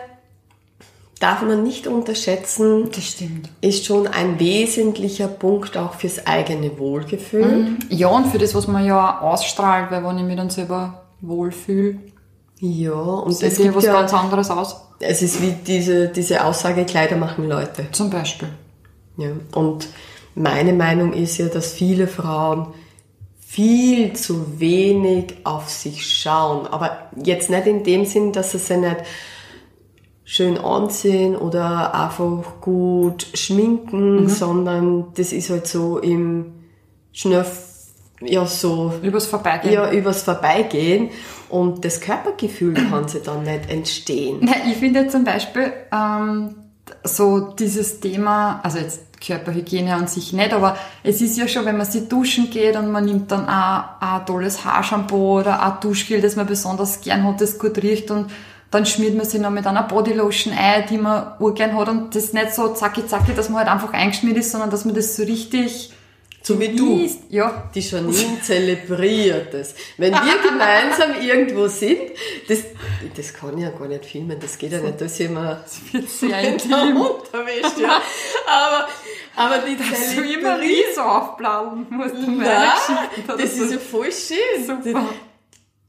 darf 1.21 1.43
man 1.43 1.63
nicht 1.63 1.87
unterschätzen, 1.87 2.91
Das 2.95 3.05
stimmt. 3.05 3.49
ist 3.61 3.85
schon 3.87 4.07
ein 4.07 4.39
wesentlicher 4.39 5.27
Punkt 5.29 5.77
auch 5.77 5.95
fürs 5.95 6.27
eigene 6.27 6.79
Wohlgefühl. 6.79 7.77
Ja, 7.89 8.09
und 8.09 8.27
für 8.29 8.39
das, 8.39 8.55
was 8.55 8.69
man 8.69 8.85
ja 8.85 9.19
auch 9.19 9.23
ausstrahlt, 9.33 9.91
weil 9.91 10.05
wenn 10.05 10.19
ich 10.19 10.25
mich 10.25 10.37
dann 10.37 10.51
selber 10.51 11.07
wohlfühle, 11.21 11.99
Ja, 12.61 12.93
und 12.93 13.33
sieht 13.33 13.53
es 13.53 13.59
ja 13.59 13.65
gibt 13.65 13.77
was 13.77 13.85
ja, 13.85 13.95
ganz 13.95 14.13
anderes 14.15 14.51
aus. 14.51 14.77
es 15.01 15.23
ist 15.23 15.43
wie 15.43 15.53
diese, 15.53 16.09
diese 16.09 16.45
Aussage, 16.45 16.85
Kleider 16.85 17.17
machen 17.17 17.49
Leute. 17.49 17.87
Zum 17.93 18.11
Beispiel. 18.11 18.49
Ja, 19.17 19.31
und 19.55 19.89
meine 20.35 20.73
Meinung 20.73 21.13
ist 21.13 21.39
ja, 21.39 21.47
dass 21.47 21.73
viele 21.73 22.07
Frauen 22.07 22.69
viel 23.39 24.13
zu 24.13 24.61
wenig 24.61 25.37
auf 25.45 25.71
sich 25.71 26.07
schauen. 26.07 26.67
Aber 26.67 27.09
jetzt 27.17 27.49
nicht 27.51 27.67
in 27.67 27.83
dem 27.83 28.05
Sinn, 28.05 28.33
dass 28.33 28.53
sie 28.53 28.59
sich 28.59 28.77
nicht 28.77 28.99
schön 30.25 30.59
anziehen 30.59 31.35
oder 31.35 31.95
einfach 31.95 32.61
gut 32.61 33.27
schminken, 33.33 34.29
sondern 34.29 35.07
das 35.15 35.33
ist 35.33 35.49
halt 35.49 35.67
so 35.67 35.99
im 35.99 36.53
schnell, 37.13 37.47
ja, 38.21 38.45
so, 38.45 38.93
Übers 39.03 39.27
Vorbeigehen. 39.27 39.73
ja, 39.73 39.91
übers 39.91 40.23
Vorbeigehen 40.25 41.09
und 41.49 41.83
das 41.85 42.03
Körpergefühl 42.03 42.75
kann 42.91 43.09
sie 43.09 43.21
dann 43.21 43.45
nicht 43.45 43.71
entstehen. 43.71 44.41
Na, 44.43 44.53
ich 44.71 44.77
finde 44.77 45.09
zum 45.09 45.25
Beispiel 45.25 45.73
ähm, 45.91 46.55
so 47.05 47.53
dieses 47.53 48.01
Thema, 48.01 48.61
also 48.63 48.79
jetzt 48.79 49.08
Körperhygiene 49.21 49.95
an 49.95 50.07
sich 50.07 50.33
nicht, 50.33 50.53
aber 50.53 50.77
es 51.03 51.21
ist 51.21 51.37
ja 51.37 51.49
schon, 51.49 51.65
wenn 51.65 51.77
man 51.77 51.87
sich 51.87 52.09
duschen 52.09 52.51
geht 52.51 52.77
und 52.77 52.91
man 52.91 53.05
nimmt 53.05 53.31
dann 53.33 53.49
auch 53.49 53.85
ein 54.01 54.27
tolles 54.27 54.65
Haarshampoo 54.65 55.41
oder 55.41 55.63
ein 55.63 55.81
Duschgel, 55.81 56.21
das 56.21 56.37
man 56.37 56.47
besonders 56.47 57.01
gern 57.01 57.25
hat, 57.25 57.41
das 57.41 57.59
gut 57.59 57.79
riecht 57.83 58.11
und 58.11 58.31
dann 58.71 58.85
schmiert 58.85 59.17
man 59.17 59.27
sich 59.27 59.41
noch 59.41 59.51
mit 59.51 59.67
einer 59.67 59.83
Bodylotion 59.83 60.55
ein, 60.57 60.85
die 60.89 60.99
man 60.99 61.33
urgern 61.39 61.77
hat 61.77 61.89
und 61.89 62.15
das 62.15 62.33
nicht 62.33 62.55
so 62.55 62.69
zacki 62.69 63.07
zacki, 63.07 63.33
dass 63.35 63.49
man 63.49 63.61
halt 63.61 63.69
einfach 63.69 63.93
eingeschmiert 63.93 64.37
ist, 64.37 64.53
sondern 64.53 64.71
dass 64.71 64.85
man 64.85 64.95
das 64.95 65.17
so 65.17 65.23
richtig 65.23 65.93
So 66.49 66.59
wie 66.59 66.69
du. 66.75 67.07
Ja, 67.29 67.71
Die 67.75 67.81
Janine 67.81 68.41
zelebriert 68.43 69.53
es. 69.53 69.75
Wenn 69.99 70.15
wir 70.15 70.39
gemeinsam 70.43 71.21
irgendwo 71.23 71.69
sind, 71.69 72.01
das, 72.49 72.61
das 73.15 73.35
kann 73.35 73.59
ich 73.59 73.65
ja 73.65 73.71
gar 73.71 73.87
nicht 73.87 74.07
filmen, 74.07 74.39
das 74.41 74.57
geht 74.57 74.73
ja 74.73 74.81
nicht, 74.81 74.99
dass 74.99 75.21
ich 75.21 75.27
immer 75.27 75.63
intim. 75.93 76.97
Unterwäsche, 77.03 77.83
ja. 77.83 78.01
Aber, 78.47 78.89
aber 79.37 79.59
die 79.59 79.77
Dass 79.77 80.15
du 80.15 80.23
immer 80.23 80.59
zelebriert, 80.59 80.61
Riese 80.63 81.05
aufblauen 81.05 81.87
musst. 81.91 82.15
Nein, 82.15 82.69
das 83.27 83.57
so. 83.57 83.65
ist 83.65 83.73
ja 83.73 83.79
voll 83.79 84.11
schön. 84.11 84.67
Super. 84.67 85.05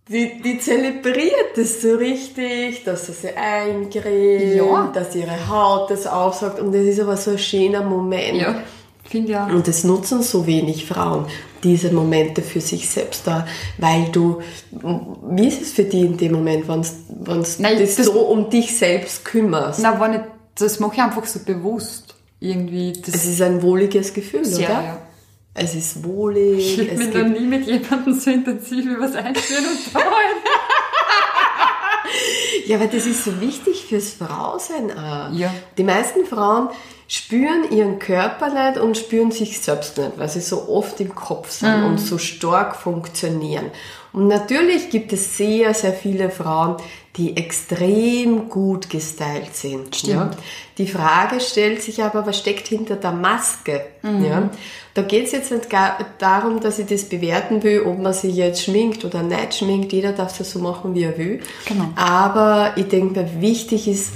Die, 0.09 0.41
die 0.41 0.59
zelebriert 0.59 1.55
das 1.55 1.81
so 1.81 1.95
richtig, 1.95 2.83
dass 2.83 3.05
sie 3.05 3.13
sich 3.13 3.37
eincremt, 3.37 4.55
Ja. 4.55 4.91
dass 4.93 5.15
ihre 5.15 5.47
Haut 5.47 5.89
das 5.89 6.05
aufsaugt 6.05 6.59
und 6.59 6.73
das 6.73 6.81
ist 6.81 6.99
aber 6.99 7.15
so 7.15 7.31
ein 7.31 7.37
schöner 7.39 7.83
Moment. 7.83 8.41
Ja, 8.41 8.61
finde 9.09 9.31
ja. 9.33 9.47
Und 9.47 9.67
es 9.67 9.83
nutzen 9.83 10.21
so 10.23 10.45
wenig 10.47 10.85
Frauen 10.85 11.25
diese 11.63 11.91
Momente 11.91 12.41
für 12.41 12.61
sich 12.61 12.89
selbst 12.89 13.27
da, 13.27 13.45
weil 13.77 14.05
du, 14.13 14.39
wie 14.71 15.47
ist 15.47 15.61
es 15.61 15.71
für 15.73 15.83
die 15.83 16.01
in 16.01 16.15
dem 16.15 16.31
Moment, 16.33 16.67
wenn 16.69 16.81
du 16.83 17.75
dich 17.77 17.95
das- 17.95 18.05
so 18.05 18.13
um 18.21 18.49
dich 18.49 18.77
selbst 18.77 19.25
kümmerst? 19.25 19.79
Na, 19.81 19.99
wenn 19.99 20.13
ich, 20.13 20.21
das 20.57 20.79
mache 20.79 20.95
ich 20.95 21.01
einfach 21.01 21.25
so 21.25 21.39
bewusst. 21.45 22.15
Irgendwie, 22.39 22.93
Es 23.05 23.25
ist 23.25 23.41
ein 23.41 23.61
wohliges 23.61 24.13
Gefühl, 24.13 24.45
sehr, 24.45 24.69
oder? 24.69 24.83
ja. 24.83 25.01
Es 25.53 25.75
ist 25.75 26.01
wohlig, 26.05 26.79
Ich 26.79 26.91
es 26.91 26.97
mich 26.97 27.13
noch 27.13 27.27
nie 27.27 27.45
mit 27.45 27.65
jemandem 27.67 28.17
so 28.17 28.29
intensiv 28.31 28.85
über 28.85 29.07
das 29.07 29.15
Einführen 29.15 29.65
unterhalten. 29.85 30.39
Ja, 32.69 32.77
aber 32.77 32.85
das 32.85 33.07
ist 33.07 33.25
so 33.25 33.41
wichtig 33.41 33.85
fürs 33.85 34.11
Frausein 34.11 34.91
auch. 34.91 35.31
Ja. 35.31 35.51
Die 35.79 35.83
meisten 35.83 36.23
Frauen 36.23 36.69
spüren 37.07 37.71
ihren 37.71 37.97
Körper 37.97 38.49
nicht 38.49 38.79
und 38.79 38.95
spüren 38.95 39.31
sich 39.31 39.59
selbst 39.59 39.97
nicht, 39.97 40.19
weil 40.19 40.29
sie 40.29 40.39
so 40.39 40.69
oft 40.69 40.99
im 40.99 41.15
Kopf 41.15 41.49
sind 41.49 41.83
und 41.83 41.97
so 41.97 42.19
stark 42.19 42.75
funktionieren. 42.75 43.71
Und 44.11 44.27
natürlich 44.27 44.89
gibt 44.89 45.13
es 45.13 45.37
sehr, 45.37 45.73
sehr 45.73 45.93
viele 45.93 46.29
Frauen, 46.29 46.77
die 47.17 47.35
extrem 47.35 48.49
gut 48.49 48.89
gestylt 48.89 49.53
sind. 49.53 49.95
Stimmt. 49.95 50.13
Ja? 50.13 50.31
Die 50.77 50.87
Frage 50.87 51.41
stellt 51.41 51.81
sich 51.81 52.01
aber, 52.01 52.25
was 52.25 52.39
steckt 52.39 52.67
hinter 52.67 52.95
der 52.95 53.11
Maske? 53.11 53.85
Ja? 54.03 54.49
Da 54.93 55.01
geht 55.01 55.25
es 55.25 55.31
jetzt 55.33 55.51
nicht 55.51 55.69
gar 55.69 55.97
darum, 56.17 56.59
dass 56.59 56.79
ich 56.79 56.87
das 56.87 57.05
bewerten 57.05 57.61
will, 57.63 57.81
ob 57.81 57.99
man 57.99 58.13
sich 58.13 58.35
jetzt 58.35 58.63
schminkt 58.63 59.05
oder 59.05 59.21
nicht 59.21 59.55
schminkt. 59.55 59.91
Jeder 59.91 60.13
darf 60.13 60.37
das 60.37 60.51
so 60.51 60.59
machen, 60.59 60.95
wie 60.95 61.03
er 61.03 61.17
will. 61.17 61.41
Genau. 61.67 61.89
Aber 61.95 62.73
ich 62.77 62.87
denke, 62.87 63.21
mir, 63.21 63.41
wichtig 63.41 63.87
ist, 63.87 64.11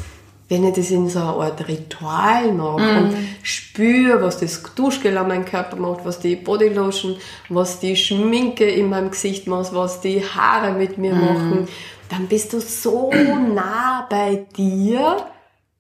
wenn 0.53 0.65
ich 0.65 0.75
das 0.75 0.91
in 0.91 1.09
so 1.09 1.17
einer 1.17 1.35
Art 1.37 1.67
Ritual 1.67 2.53
mache 2.53 2.97
und 2.99 3.15
spüre, 3.41 4.21
was 4.21 4.39
das 4.39 4.61
Duschgel 4.75 5.17
an 5.17 5.27
meinem 5.27 5.45
Körper 5.45 5.77
macht, 5.77 6.05
was 6.05 6.19
die 6.19 6.35
Bodylotion, 6.35 7.17
was 7.49 7.79
die 7.79 7.95
Schminke 7.95 8.65
in 8.65 8.89
meinem 8.89 9.09
Gesicht 9.09 9.47
macht, 9.47 9.73
was 9.73 10.01
die 10.01 10.23
Haare 10.23 10.73
mit 10.73 10.99
mir 10.99 11.15
machen, 11.15 11.67
dann 12.07 12.27
bist 12.27 12.53
du 12.53 12.59
so 12.59 13.11
nah 13.53 14.05
bei 14.07 14.45
dir 14.55 15.25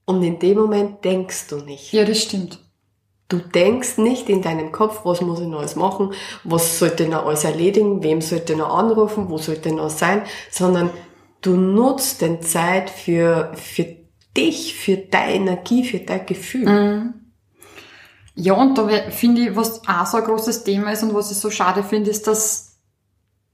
und 0.05 0.23
in 0.23 0.39
dem 0.39 0.57
Moment 0.57 1.05
denkst 1.05 1.49
du 1.49 1.57
nicht. 1.57 1.93
Ja, 1.93 2.03
das 2.03 2.23
stimmt. 2.23 2.57
Du 3.29 3.37
denkst 3.37 3.99
nicht 3.99 4.27
in 4.27 4.41
deinem 4.41 4.71
Kopf, 4.71 5.01
was 5.03 5.21
muss 5.21 5.39
ich 5.39 5.47
noch 5.47 5.59
alles 5.59 5.75
machen, 5.75 6.13
was 6.43 6.79
sollte 6.79 7.07
noch 7.07 7.27
alles 7.27 7.43
erledigen, 7.43 8.01
wem 8.01 8.21
sollte 8.21 8.55
noch 8.55 8.75
anrufen, 8.75 9.29
wo 9.29 9.37
sollte 9.37 9.71
noch 9.71 9.91
sein, 9.91 10.23
sondern 10.49 10.89
du 11.41 11.55
nutzt 11.55 12.21
den 12.21 12.41
Zeit 12.41 12.89
für, 12.89 13.51
für 13.53 14.02
dich, 14.35 14.75
für 14.75 14.97
deine 14.97 15.33
Energie, 15.33 15.83
für 15.83 15.99
dein 15.99 16.25
Gefühl. 16.25 17.13
Ja, 18.35 18.53
und 18.53 18.77
da 18.77 18.87
finde 19.11 19.41
ich, 19.41 19.55
was 19.55 19.87
auch 19.87 20.05
so 20.05 20.17
ein 20.17 20.23
großes 20.23 20.63
Thema 20.63 20.91
ist 20.91 21.03
und 21.03 21.13
was 21.13 21.31
ich 21.31 21.37
so 21.37 21.51
schade 21.51 21.83
finde, 21.83 22.09
ist, 22.09 22.25
dass, 22.25 22.79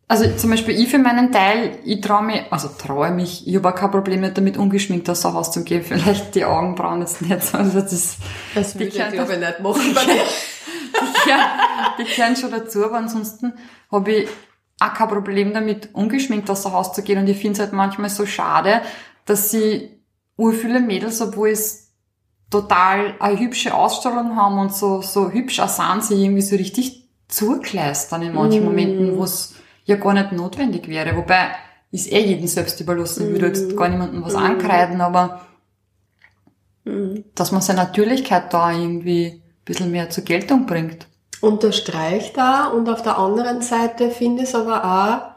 also 0.07 0.25
zum 0.37 0.51
Beispiel 0.51 0.79
ich 0.79 0.87
für 0.87 0.99
meinen 0.99 1.33
Teil, 1.33 1.79
ich 1.83 1.99
traue 1.99 2.23
mich, 2.23 2.41
also 2.49 2.69
traue 2.69 3.11
mich, 3.11 3.45
ich 3.45 3.55
habe 3.57 3.69
auch 3.69 3.75
kein 3.75 3.91
Problem 3.91 4.21
mit 4.21 4.37
damit, 4.37 4.57
ungeschminkt 4.57 5.09
aus 5.09 5.25
Haus 5.25 5.51
zu 5.51 5.63
gehen. 5.65 5.83
Vielleicht 5.87 6.33
die 6.33 6.45
Augenbrauen 6.45 7.01
jetzt 7.01 7.21
nicht 7.21 7.43
so, 7.43 7.57
also 7.59 7.81
das, 7.81 8.17
Das 8.55 8.73
die 8.73 8.79
würde 8.79 8.87
ich, 8.89 8.99
ich, 8.99 9.39
nicht 9.39 9.59
machen 9.59 9.93
bei 9.93 10.05
dir. 10.05 10.23
die, 11.99 12.03
gehören, 12.15 12.35
schon 12.37 12.51
dazu, 12.51 12.85
aber 12.85 12.99
ansonsten 12.99 13.53
habe 13.91 14.11
ich 14.13 14.29
auch 14.79 14.93
kein 14.93 15.09
Problem 15.09 15.53
damit, 15.53 15.89
ungeschminkt 15.93 16.49
aus 16.49 16.63
Haus 16.63 16.93
zu 16.93 17.03
gehen 17.03 17.19
und 17.19 17.27
ich 17.27 17.37
finde 17.37 17.53
es 17.53 17.59
halt 17.59 17.73
manchmal 17.73 18.09
so 18.09 18.25
schade, 18.25 18.81
dass 19.25 19.51
sie 19.51 19.98
urviele 20.39 20.79
Mädels, 20.79 21.21
obwohl 21.21 21.49
es 21.49 21.91
total 22.49 23.15
eine 23.19 23.39
hübsche 23.39 23.73
Ausstrahlung 23.73 24.35
haben 24.35 24.57
und 24.57 24.73
so, 24.73 25.01
so 25.01 25.29
hübsch 25.29 25.59
auch 25.59 25.69
sind, 25.69 26.03
sie 26.03 26.23
irgendwie 26.23 26.41
so 26.41 26.55
richtig 26.55 27.07
zugleistern 27.27 28.23
in 28.23 28.33
manchen 28.33 28.65
Momenten, 28.65 29.17
wo 29.17 29.23
es 29.23 29.55
ja 29.85 29.97
gar 29.97 30.13
nicht 30.13 30.31
notwendig 30.31 30.87
wäre. 30.87 31.15
Wobei, 31.15 31.51
ist 31.91 32.11
eh 32.11 32.25
jedem 32.25 32.47
selbst 32.47 32.79
überlassen. 32.79 33.27
Ich 33.27 33.31
würde 33.33 33.47
jetzt 33.47 33.75
gar 33.75 33.89
niemandem 33.89 34.23
was 34.23 34.35
ankreiden, 34.35 35.01
aber 35.01 35.41
dass 37.35 37.51
man 37.51 37.61
seine 37.61 37.83
Natürlichkeit 37.83 38.53
da 38.53 38.71
irgendwie 38.71 39.27
ein 39.27 39.41
bisschen 39.65 39.91
mehr 39.91 40.09
zur 40.09 40.23
Geltung 40.23 40.65
bringt. 40.65 41.07
Unterstreicht 41.41 42.37
da 42.37 42.67
und 42.67 42.89
auf 42.89 43.01
der 43.01 43.17
anderen 43.17 43.61
Seite 43.61 44.09
finde 44.09 44.43
ich 44.43 44.49
es 44.49 44.55
aber 44.55 44.83
auch, 44.83 45.28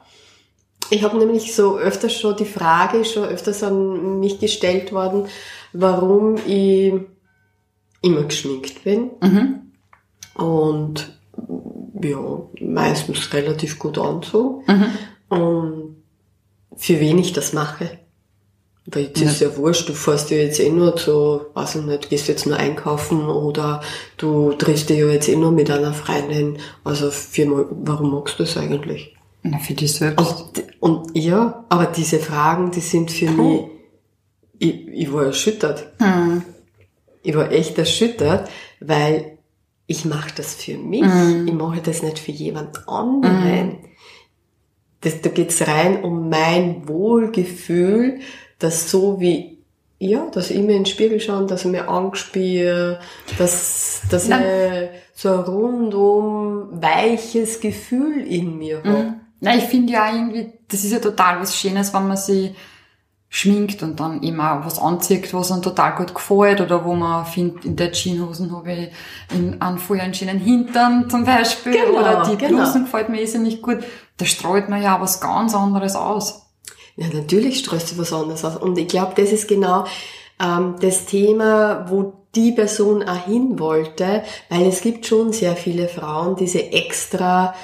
ich 0.93 1.03
habe 1.03 1.19
nämlich 1.19 1.55
so 1.55 1.79
öfters 1.79 2.13
schon 2.15 2.37
die 2.37 2.45
Frage 2.45 3.05
schon 3.05 3.25
öfters 3.25 3.63
an 3.63 4.21
mich 4.21 4.39
gestellt 4.39 4.93
worden, 4.93 5.27
warum 5.73 6.37
ich 6.47 6.93
immer 8.03 8.23
geschminkt 8.25 8.85
bin. 8.85 9.11
Mhm. 9.21 9.73
Und 10.35 11.19
ja, 12.03 12.43
meistens 12.61 13.33
relativ 13.33 13.79
gut 13.79 13.97
anzogen. 13.99 14.65
Mhm. 14.67 15.37
Und 15.37 15.97
für 16.77 17.01
wen 17.01 17.19
ich 17.19 17.33
das 17.33 17.53
mache. 17.53 17.99
Weil 18.85 19.07
das 19.07 19.23
ist 19.23 19.41
ja 19.41 19.57
wurscht, 19.57 19.89
du 19.89 19.93
fährst 19.93 20.31
ja 20.31 20.39
jetzt 20.39 20.59
eh 20.59 20.69
nur 20.69 20.97
zu, 20.97 21.43
weiß 21.55 21.77
ich 21.77 21.83
nicht, 21.83 22.11
gehst 22.11 22.27
jetzt 22.27 22.47
nur 22.47 22.57
einkaufen 22.57 23.29
oder 23.29 23.81
du 24.17 24.53
triffst 24.55 24.91
dich 24.91 24.99
ja 24.99 25.07
jetzt 25.07 25.29
eh 25.29 25.37
nur 25.37 25.53
mit 25.53 25.71
einer 25.71 25.95
Freundin. 25.95 26.59
Also 26.83 27.13
für, 27.13 27.67
warum 27.71 28.11
magst 28.11 28.41
du 28.41 28.43
das 28.43 28.57
eigentlich? 28.57 29.17
Na, 29.45 29.59
für 29.59 29.75
dich 29.75 29.93
selbst. 29.93 30.19
Und, 30.19 30.65
und 30.83 31.17
ja, 31.17 31.65
aber 31.69 31.87
diese 31.87 32.19
Fragen, 32.19 32.73
die 32.73 32.81
sind 32.81 33.13
für 33.13 33.31
mich, 33.31 33.61
ich, 34.59 34.89
ich 34.89 35.13
war 35.13 35.27
erschüttert. 35.27 35.93
Mhm. 36.01 36.43
Ich 37.23 37.37
war 37.37 37.53
echt 37.53 37.79
erschüttert, 37.79 38.51
weil 38.81 39.39
ich 39.87 40.05
mache 40.05 40.33
das 40.37 40.57
für 40.57 40.77
mich. 40.77 41.05
Ich 41.47 41.53
mache 41.53 41.83
das 41.83 42.03
nicht 42.03 42.19
für 42.19 42.33
jemand 42.33 42.89
anderen. 42.89 43.79
das, 45.03 45.21
da 45.21 45.31
geht's 45.31 45.69
rein 45.69 46.03
um 46.03 46.29
mein 46.29 46.89
Wohlgefühl, 46.89 48.19
dass 48.59 48.91
so 48.91 49.21
wie 49.21 49.59
ja, 50.01 50.29
dass 50.33 50.51
ich 50.51 50.59
mir 50.59 50.73
in 50.73 50.83
den 50.83 50.87
Spiegel 50.87 51.21
schaue, 51.21 51.47
dass 51.47 51.65
ich 51.65 51.71
mir 51.71 51.89
angespiele, 51.89 52.99
dass, 53.39 54.03
dass 54.11 54.29
ich 54.29 54.35
so 55.15 55.29
ein 55.29 55.41
rundum 55.45 56.71
weiches 56.73 57.61
Gefühl 57.61 58.27
in 58.27 58.59
mir 58.59 58.79
habe. 58.79 59.03
Mhm. 59.05 59.21
Na, 59.43 59.57
ich 59.57 59.65
finde 59.65 59.93
ja 59.93 60.15
irgendwie, 60.15 60.53
das 60.69 60.85
ist 60.85 60.93
ja 60.93 61.01
total 61.01 61.41
was 61.41 61.57
Schönes, 61.57 61.93
wenn 61.93 62.07
man 62.07 62.17
sich 62.17 62.55
schminkt 63.29 63.83
und 63.83 63.99
dann 63.99 64.23
immer 64.23 64.63
was 64.65 64.79
anzieht, 64.79 65.35
was 65.35 65.51
einem 65.51 65.63
total 65.63 65.97
gut 65.97 66.15
gefällt 66.15 66.61
oder 66.61 66.85
wo 66.85 66.95
man 66.95 67.27
findet, 67.27 67.65
in 67.65 67.75
der 67.75 67.91
Jeanshosen 67.91 68.55
habe 68.55 68.73
ich 68.73 68.89
in, 69.37 69.61
einen 69.61 69.79
voll 69.79 69.99
einen 69.99 70.15
schönen 70.15 70.39
Hintern 70.39 71.11
zum 71.11 71.25
Beispiel 71.25 71.73
genau, 71.73 71.99
oder 71.99 72.23
die 72.31 72.37
genau. 72.37 72.59
Blusen 72.59 72.85
gefällt 72.85 73.09
mir 73.09 73.21
eh 73.21 73.39
nicht 73.39 73.63
gut. 73.63 73.79
Da 74.17 74.27
streut 74.27 74.69
man 74.69 74.81
ja 74.81 75.01
was 75.01 75.21
ganz 75.21 75.57
anderes 75.57 75.97
aus. 75.97 76.47
Ja, 76.95 77.09
natürlich 77.13 77.59
streust 77.59 77.91
du 77.91 77.99
was 77.99 78.13
anderes 78.13 78.45
aus. 78.45 78.59
Und 78.59 78.79
ich 78.79 78.87
glaube, 78.87 79.15
das 79.17 79.33
ist 79.33 79.49
genau 79.49 79.87
ähm, 80.41 80.77
das 80.81 81.07
Thema, 81.07 81.87
wo 81.89 82.13
die 82.37 82.53
Person 82.53 83.03
auch 83.03 83.25
hin 83.25 83.59
wollte, 83.59 84.23
weil 84.51 84.69
es 84.69 84.83
gibt 84.83 85.05
schon 85.05 85.33
sehr 85.33 85.57
viele 85.57 85.89
Frauen, 85.89 86.37
diese 86.37 86.71
extra 86.71 87.55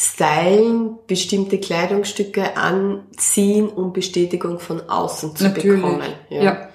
stylen, 0.00 0.98
bestimmte 1.06 1.60
Kleidungsstücke 1.60 2.56
anziehen, 2.56 3.68
um 3.68 3.92
Bestätigung 3.92 4.58
von 4.58 4.88
außen 4.88 5.36
zu 5.36 5.44
Natürlich. 5.44 5.82
bekommen. 5.82 6.08
Ja. 6.30 6.42
ja. 6.42 6.68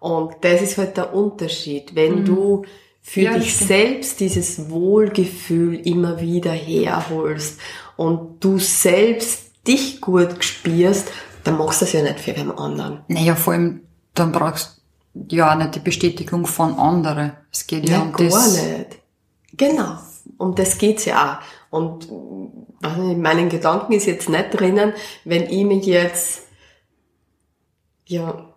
Und 0.00 0.36
das 0.40 0.62
ist 0.62 0.78
halt 0.78 0.96
der 0.96 1.12
Unterschied. 1.12 1.94
Wenn 1.94 2.20
mhm. 2.20 2.24
du 2.24 2.62
für 3.02 3.20
ja, 3.20 3.36
dich 3.36 3.54
selbst 3.54 4.20
dieses 4.20 4.70
Wohlgefühl 4.70 5.86
immer 5.86 6.20
wieder 6.20 6.52
herholst 6.52 7.60
und 7.96 8.42
du 8.42 8.58
selbst 8.58 9.50
dich 9.66 10.00
gut 10.00 10.42
spürst, 10.42 11.12
dann 11.44 11.58
machst 11.58 11.82
du 11.82 11.84
das 11.84 11.92
ja 11.92 12.02
nicht 12.02 12.20
für 12.20 12.32
den 12.32 12.52
anderen. 12.52 13.00
Naja, 13.08 13.34
vor 13.34 13.52
allem, 13.52 13.82
dann 14.14 14.32
brauchst 14.32 14.80
du 15.12 15.36
ja 15.36 15.54
nicht 15.56 15.74
die 15.74 15.80
Bestätigung 15.80 16.46
von 16.46 16.78
anderen. 16.78 17.32
Es 17.52 17.66
geht 17.66 17.86
ja, 17.86 17.96
ja 17.96 18.02
um 18.02 18.12
gar 18.12 18.28
das. 18.28 18.54
nicht. 18.54 18.98
Genau. 19.58 19.98
Um 20.38 20.54
das 20.54 20.78
geht's 20.78 21.04
ja 21.04 21.34
auch. 21.34 21.78
Und 21.78 22.08
in 22.82 23.20
meinen 23.20 23.48
Gedanken 23.48 23.92
ist 23.92 24.06
jetzt 24.06 24.28
nicht 24.28 24.50
drinnen, 24.58 24.92
wenn 25.24 25.44
ich 25.44 25.64
mich 25.64 25.86
jetzt 25.86 26.42
ja 28.06 28.52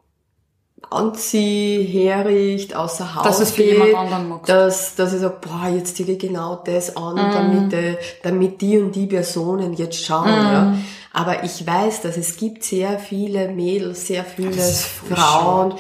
anziehe, 0.90 1.82
herricht, 1.84 2.76
außer 2.76 3.16
Haus 3.16 3.24
dass 3.24 3.40
es 3.40 3.52
für 3.52 3.64
geht, 3.64 3.74
jemand 3.74 3.96
anderen 3.96 4.30
magst. 4.30 4.50
Dass, 4.50 4.96
dass 4.96 5.14
ich 5.14 5.20
sage, 5.20 5.38
boah, 5.42 5.68
jetzt 5.70 5.96
ziehe 5.98 6.12
ich 6.12 6.20
genau 6.20 6.56
das 6.64 6.96
an, 6.96 7.16
mm. 7.16 7.32
damit, 7.32 7.74
äh, 7.74 7.98
damit 8.24 8.62
die 8.62 8.78
und 8.78 8.96
die 8.96 9.08
Personen 9.08 9.74
jetzt 9.74 10.04
schauen. 10.04 10.28
Mm. 10.28 10.54
Ja. 10.54 10.78
Aber 11.14 11.44
ich 11.44 11.66
weiß, 11.66 12.02
dass 12.02 12.18
es 12.18 12.38
gibt 12.38 12.64
sehr 12.64 13.00
viele 13.00 13.50
Mädels, 13.50 14.08
sehr 14.08 14.26
viele 14.26 14.62
Frauen, 14.62 15.76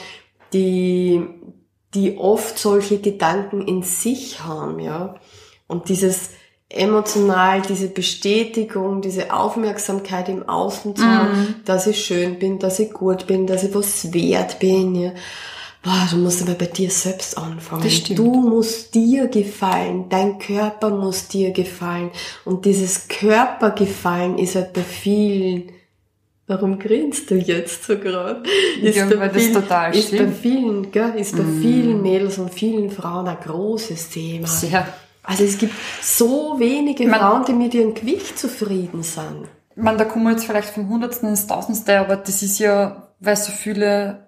die, 0.53 1.27
die 1.93 2.17
oft 2.17 2.57
solche 2.57 2.99
Gedanken 2.99 3.61
in 3.61 3.83
sich 3.83 4.43
haben, 4.43 4.79
ja. 4.79 5.15
Und 5.67 5.89
dieses, 5.89 6.29
emotional 6.69 7.62
diese 7.62 7.88
Bestätigung, 7.88 9.01
diese 9.01 9.34
Aufmerksamkeit 9.34 10.29
im 10.29 10.48
Außen 10.48 10.95
zu 10.95 11.05
haben, 11.05 11.41
mm. 11.41 11.55
dass 11.65 11.88
ich 11.88 12.03
schön 12.03 12.39
bin, 12.39 12.60
dass 12.60 12.79
ich 12.79 12.91
gut 12.91 13.27
bin, 13.27 13.45
dass 13.45 13.63
ich 13.63 13.74
was 13.74 14.13
wert 14.13 14.60
bin. 14.60 14.95
Ja. 14.95 15.12
Boah, 15.84 16.07
du 16.10 16.17
musst 16.17 16.41
aber 16.41 16.55
bei 16.55 16.65
dir 16.65 16.89
selbst 16.89 17.38
anfangen. 17.38 17.88
Du 18.15 18.34
musst 18.34 18.95
dir 18.95 19.27
gefallen, 19.27 20.10
dein 20.10 20.39
Körper 20.39 20.89
muss 20.89 21.27
dir 21.27 21.51
gefallen. 21.51 22.10
Und 22.43 22.65
dieses 22.65 23.07
Körpergefallen 23.07 24.39
ist 24.39 24.55
halt 24.55 24.74
bei 24.74 24.81
vielen 24.81 25.72
Warum 26.48 26.77
grinst 26.77 27.31
du 27.31 27.36
jetzt 27.38 27.85
so 27.85 27.98
gerade? 27.98 28.44
Ist, 28.79 28.96
ja, 28.96 29.07
bei, 29.07 29.31
viel, 29.31 29.51
total 29.51 29.96
ist 29.96 30.11
bei 30.11 30.27
vielen, 30.27 30.92
gell, 30.92 31.16
ist 31.18 31.35
bei 31.35 31.42
mm. 31.42 31.59
vielen 31.59 32.01
Mädels 32.03 32.37
und 32.37 32.53
vielen 32.53 32.92
Frauen 32.92 33.27
ein 33.27 33.37
großes 33.44 34.09
Thema. 34.09 34.46
Sehr. 34.46 34.87
Also 35.25 35.44
es 35.44 35.57
gibt 35.57 35.74
so 36.01 36.55
wenige 36.57 37.07
man, 37.07 37.20
Frauen, 37.20 37.46
die 37.46 37.53
mit 37.53 37.74
ihrem 37.74 37.94
Gewicht 37.94 38.38
zufrieden 38.38 39.03
sind. 39.03 39.48
Man, 39.75 39.98
da 39.98 40.05
kommen 40.05 40.25
wir 40.25 40.31
jetzt 40.31 40.46
vielleicht 40.46 40.70
vom 40.70 40.88
Hundertsten 40.90 41.29
ins 41.29 41.48
Tausendste, 41.48 42.00
aber 42.00 42.16
das 42.16 42.42
ist 42.42 42.59
ja, 42.59 43.09
weil 43.20 43.35
so 43.35 43.51
viele 43.51 44.25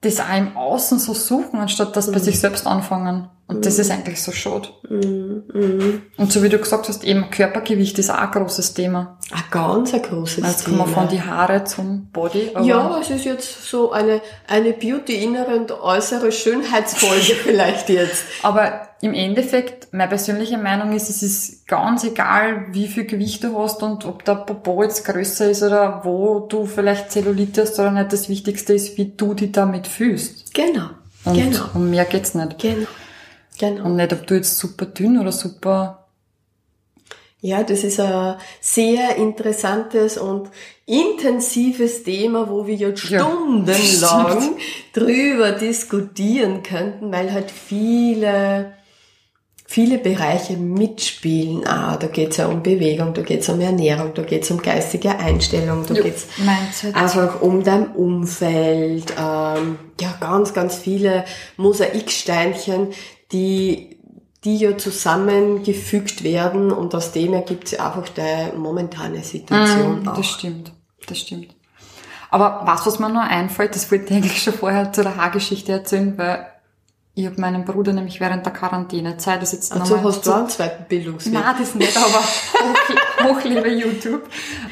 das 0.00 0.20
auch 0.20 0.36
im 0.36 0.56
Außen 0.56 0.98
so 0.98 1.12
suchen, 1.12 1.60
anstatt 1.60 1.96
dass 1.96 2.08
mhm. 2.08 2.12
bei 2.12 2.18
sich 2.20 2.38
selbst 2.38 2.66
anfangen. 2.66 3.28
Und 3.46 3.58
mhm. 3.58 3.62
das 3.62 3.78
ist 3.78 3.90
eigentlich 3.90 4.22
so 4.22 4.30
schade. 4.30 4.68
Mhm. 4.88 5.42
mhm. 5.52 6.02
Und 6.16 6.32
so 6.32 6.42
wie 6.42 6.48
du 6.48 6.58
gesagt 6.58 6.88
hast, 6.88 7.02
eben 7.02 7.30
Körpergewicht 7.30 7.98
ist 7.98 8.10
auch 8.10 8.18
ein 8.18 8.30
großes 8.30 8.74
Thema. 8.74 9.18
Ein 9.32 9.42
ganz 9.50 9.94
ein 9.94 10.02
großes 10.02 10.36
jetzt 10.36 10.36
Thema. 10.36 10.48
Jetzt 10.48 10.64
kommen 10.64 10.78
wir 10.78 10.86
von 10.86 11.08
die 11.08 11.22
Haare 11.22 11.64
zum 11.64 12.10
Body. 12.12 12.52
ja, 12.62 12.98
es 13.00 13.10
ist 13.10 13.24
jetzt 13.24 13.64
so 13.64 13.90
eine, 13.90 14.20
eine 14.46 14.72
Beauty-innere 14.72 15.56
und 15.56 15.72
äußere 15.72 16.30
Schönheitsfolge 16.30 17.34
vielleicht 17.42 17.88
jetzt. 17.88 18.24
Aber 18.42 18.87
im 19.00 19.14
Endeffekt, 19.14 19.92
meine 19.92 20.08
persönliche 20.08 20.58
Meinung 20.58 20.92
ist, 20.92 21.08
es 21.08 21.22
ist 21.22 21.68
ganz 21.68 22.02
egal, 22.02 22.66
wie 22.72 22.88
viel 22.88 23.04
Gewicht 23.04 23.44
du 23.44 23.56
hast 23.56 23.82
und 23.82 24.04
ob 24.04 24.24
der 24.24 24.34
Popo 24.34 24.82
jetzt 24.82 25.04
größer 25.04 25.50
ist 25.50 25.62
oder 25.62 26.00
wo 26.04 26.40
du 26.40 26.66
vielleicht 26.66 27.12
Zellulite 27.12 27.62
hast 27.62 27.78
oder 27.78 27.92
nicht. 27.92 28.12
Das 28.12 28.28
Wichtigste 28.28 28.74
ist, 28.74 28.98
wie 28.98 29.12
du 29.16 29.34
dich 29.34 29.52
damit 29.52 29.86
fühlst. 29.86 30.52
Genau. 30.52 30.90
Und 31.24 31.36
genau. 31.36 31.64
um 31.74 31.90
mehr 31.90 32.06
geht's 32.06 32.34
nicht. 32.34 32.58
Genau. 32.58 32.86
Genau. 33.58 33.84
Und 33.84 33.96
nicht, 33.96 34.12
ob 34.12 34.26
du 34.26 34.34
jetzt 34.34 34.58
super 34.58 34.86
dünn 34.86 35.18
oder 35.18 35.32
super 35.32 35.98
ja, 37.40 37.62
das 37.62 37.84
ist 37.84 38.00
ein 38.00 38.34
sehr 38.60 39.14
interessantes 39.14 40.18
und 40.18 40.50
intensives 40.86 42.02
Thema, 42.02 42.50
wo 42.50 42.66
wir 42.66 42.74
jetzt 42.74 43.00
stundenlang 43.00 44.42
ja, 44.42 44.50
drüber 44.92 45.52
diskutieren 45.52 46.64
könnten, 46.64 47.12
weil 47.12 47.32
halt 47.32 47.52
viele, 47.52 48.72
viele 49.70 49.98
Bereiche 49.98 50.56
mitspielen. 50.56 51.66
Ah, 51.66 51.98
da 51.98 52.06
geht's 52.06 52.38
ja 52.38 52.46
um 52.46 52.62
Bewegung, 52.62 53.12
da 53.12 53.20
geht's 53.20 53.50
um 53.50 53.60
Ernährung, 53.60 54.14
da 54.14 54.22
geht's 54.22 54.50
um 54.50 54.62
geistige 54.62 55.18
Einstellung, 55.18 55.84
da 55.86 55.92
ja, 55.92 56.02
geht's 56.02 56.26
einfach 56.94 57.42
um 57.42 57.62
dein 57.62 57.88
Umfeld. 57.88 59.12
Ähm, 59.20 59.78
ja, 60.00 60.14
ganz, 60.20 60.54
ganz 60.54 60.76
viele 60.76 61.26
Mosaiksteinchen, 61.58 62.88
die 63.30 63.98
die 64.44 64.56
ja 64.56 64.78
zusammengefügt 64.78 66.22
werden 66.22 66.70
und 66.70 66.94
aus 66.94 67.10
dem 67.10 67.34
ergibt 67.34 67.68
sich 67.68 67.80
einfach 67.80 68.08
die 68.08 68.56
momentane 68.56 69.22
Situation. 69.24 70.02
Mm, 70.02 70.04
das 70.04 70.26
stimmt, 70.26 70.72
das 71.08 71.18
stimmt. 71.18 71.54
Aber 72.30 72.62
was, 72.64 72.86
was 72.86 73.00
mir 73.00 73.08
nur 73.08 73.22
einfällt, 73.22 73.74
das 73.74 73.90
wollte 73.90 74.06
ich 74.06 74.12
eigentlich 74.12 74.40
schon 74.40 74.54
vorher 74.54 74.92
zu 74.92 75.02
der 75.02 75.16
Haargeschichte 75.16 75.72
erzählen, 75.72 76.16
weil 76.16 76.46
ich 77.18 77.26
habe 77.26 77.40
meinen 77.40 77.64
Bruder 77.64 77.92
nämlich 77.92 78.20
während 78.20 78.46
der 78.46 78.52
Quarantänezeit, 78.52 79.42
das 79.42 79.50
jetzt 79.50 79.72
also 79.72 80.00
hast 80.00 80.24
du 80.24 80.32
einen 80.32 80.48
zweiten 80.48 80.84
Bildungsweg? 80.84 81.32
Nein, 81.32 81.56
das 81.58 81.74
nicht, 81.74 81.96
aber 81.96 82.20
hoch, 82.20 83.24
hoch 83.24 83.44
liebe 83.44 83.70
YouTube. 83.70 84.22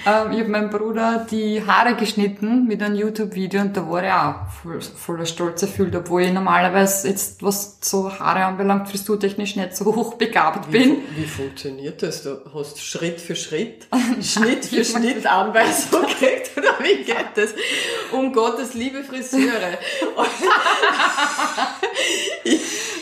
Ähm, 0.07 0.31
ich 0.31 0.39
habe 0.39 0.51
meinem 0.51 0.71
Bruder 0.71 1.27
die 1.29 1.67
Haare 1.67 1.97
geschnitten 1.97 2.69
mit 2.69 2.81
einem 2.85 2.95
YouTube-Video 2.95 3.63
und 3.63 3.77
da 3.77 3.91
war 3.91 4.01
er 4.01 4.29
auch 4.29 4.35
voll, 4.63 4.81
voller 4.81 5.27
Stolz 5.27 5.63
erfüllt, 5.63 5.97
obwohl 5.97 6.23
ich 6.23 6.33
normalerweise 6.33 7.09
jetzt, 7.09 7.43
was 7.43 7.79
so 7.81 8.17
Haare 8.17 8.45
anbelangt, 8.45 8.91
frisurtechnisch 8.91 9.57
nicht 9.57 9.77
so 9.77 9.85
hoch 9.87 10.15
begabt 10.15 10.71
bin. 10.71 10.99
Wie, 11.17 11.23
wie 11.23 11.27
funktioniert 11.27 12.01
das? 12.01 12.23
Du 12.23 12.39
hast 12.55 12.81
Schritt 12.81 13.21
für 13.21 13.35
Schritt, 13.35 13.89
Schnitt 14.23 14.67
für 14.67 14.85
Schnitt 14.85 15.27
Anweisung 15.27 16.03
gekriegt 16.07 16.53
oder 16.57 16.79
wie 16.79 17.03
geht 17.03 17.27
das? 17.35 17.51
Um 18.13 18.33
Gottes 18.33 18.75
liebe 18.75 19.03
Friseure. 19.03 19.79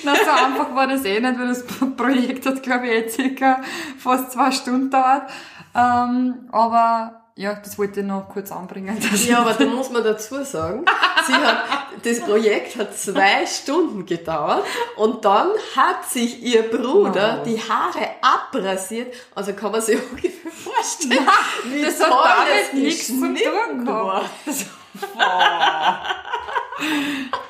Na, 0.05 0.15
so 0.15 0.31
einfach 0.31 0.75
war 0.75 0.87
das 0.87 1.05
eh 1.05 1.21
nicht, 1.21 1.39
weil 1.39 1.49
das 1.49 1.65
Projekt 1.97 2.47
hat, 2.47 2.63
glaube 2.63 2.87
ich, 2.89 2.93
eh 2.93 3.09
circa 3.09 3.63
fast 3.99 4.33
zwei 4.33 4.51
Stunden 4.51 4.91
dauert. 4.91 5.31
Ähm, 5.75 6.49
aber 6.53 7.25
ja, 7.37 7.55
das 7.55 7.77
wollte 7.79 8.01
ich 8.01 8.07
noch 8.07 8.29
kurz 8.29 8.53
anbringen. 8.53 8.97
Ja, 9.27 9.41
aber 9.41 9.55
da 9.55 9.65
muss 9.65 9.91
man 9.91 10.05
dazu 10.05 10.45
sagen, 10.45 10.85
sie 11.27 11.33
hat, 11.33 11.65
das 12.03 12.21
Projekt 12.21 12.77
hat 12.77 12.97
zwei 12.97 13.45
Stunden 13.47 14.07
gedauert 14.07 14.65
und 14.97 15.25
dann 15.25 15.49
hat 15.75 16.09
sich 16.09 16.43
ihr 16.43 16.63
Bruder 16.63 17.41
oh. 17.41 17.45
die 17.45 17.59
Haare 17.59 18.11
abrasiert. 18.23 19.13
Also 19.35 19.53
kann 19.53 19.73
man 19.73 19.81
sich 19.81 19.99
ungefähr 20.11 20.53
vorstellen, 20.53 21.25
Nein, 21.25 21.73
wie 21.73 21.83
das 21.83 22.01
hat 22.01 22.13
damit 22.13 22.75
nichts 22.75 23.09
zu 23.09 23.21
tun 23.21 23.85
gehabt. 23.85 24.31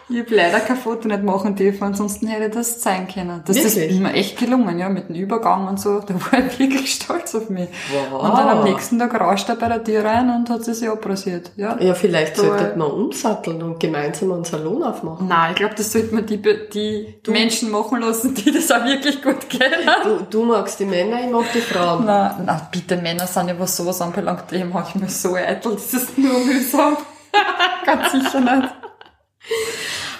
Ich 0.06 0.20
habe 0.20 0.34
leider 0.36 0.60
kein 0.60 0.76
Foto 0.76 1.08
nicht 1.08 1.22
machen 1.22 1.56
dürfen, 1.56 1.82
ansonsten 1.82 2.26
hätte 2.26 2.50
das 2.58 2.80
sein 2.82 3.08
können. 3.08 3.42
Das 3.46 3.56
Wirklich? 3.56 3.90
ist 3.90 3.98
mir 4.00 4.12
echt 4.12 4.38
gelungen, 4.38 4.78
ja, 4.78 4.90
mit 4.90 5.08
dem 5.08 5.16
Übergang 5.16 5.66
und 5.66 5.80
so. 5.80 6.00
Da 6.00 6.14
war 6.14 6.38
ich 6.46 6.58
wirklich 6.58 6.94
stolz 6.94 7.34
auf 7.34 7.48
mich. 7.48 7.68
Wow. 7.90 8.22
Und 8.22 8.36
dann 8.36 8.48
am 8.48 8.64
nächsten 8.64 8.98
Tag 8.98 9.18
rauscht 9.18 9.48
er 9.48 9.56
bei 9.56 9.66
der 9.66 9.82
Tür 9.82 10.04
rein 10.04 10.28
und 10.30 10.50
hat 10.50 10.62
sie 10.64 10.74
sich 10.74 10.88
abrasiert. 10.88 11.50
Ja. 11.56 11.80
Ja, 11.80 11.94
vielleicht 11.94 12.36
So, 12.36 12.44
sollte 12.44 12.74
man 12.76 12.90
umsatteln 12.90 13.62
und 13.62 13.80
gemeinsam 13.80 14.32
einen 14.32 14.44
Salon 14.44 14.82
aufmachen. 14.82 15.26
Nein, 15.26 15.50
ich 15.52 15.56
glaube, 15.56 15.74
das 15.74 15.90
sollte 15.90 16.14
man 16.14 16.26
die, 16.26 16.40
die 16.40 17.16
Menschen 17.26 17.70
machen 17.70 18.00
lassen, 18.00 18.34
die 18.34 18.52
das 18.52 18.70
auch 18.70 18.84
wirklich 18.84 19.22
gut 19.22 19.48
kennen. 19.48 19.88
Du, 20.04 20.18
du 20.30 20.44
magst 20.44 20.78
die 20.78 20.84
Männer, 20.84 21.24
ich 21.24 21.30
mag 21.32 21.46
die 21.52 21.60
Frauen. 21.60 22.04
Na, 22.04 22.38
na, 22.44 22.68
bitte, 22.70 22.98
Männer 22.98 23.26
sind 23.26 23.48
ja, 23.48 23.58
was 23.58 23.76
sowas 23.76 24.00
anbelangt, 24.02 24.52
eh 24.52 24.62
manchmal 24.64 25.08
so 25.08 25.34
eitel, 25.34 25.72
das 25.72 25.94
ist 25.94 26.18
nur 26.18 26.38
mühsam. 26.44 26.98
Ganz 27.84 28.12
sicher 28.12 28.40
nicht. 28.40 28.74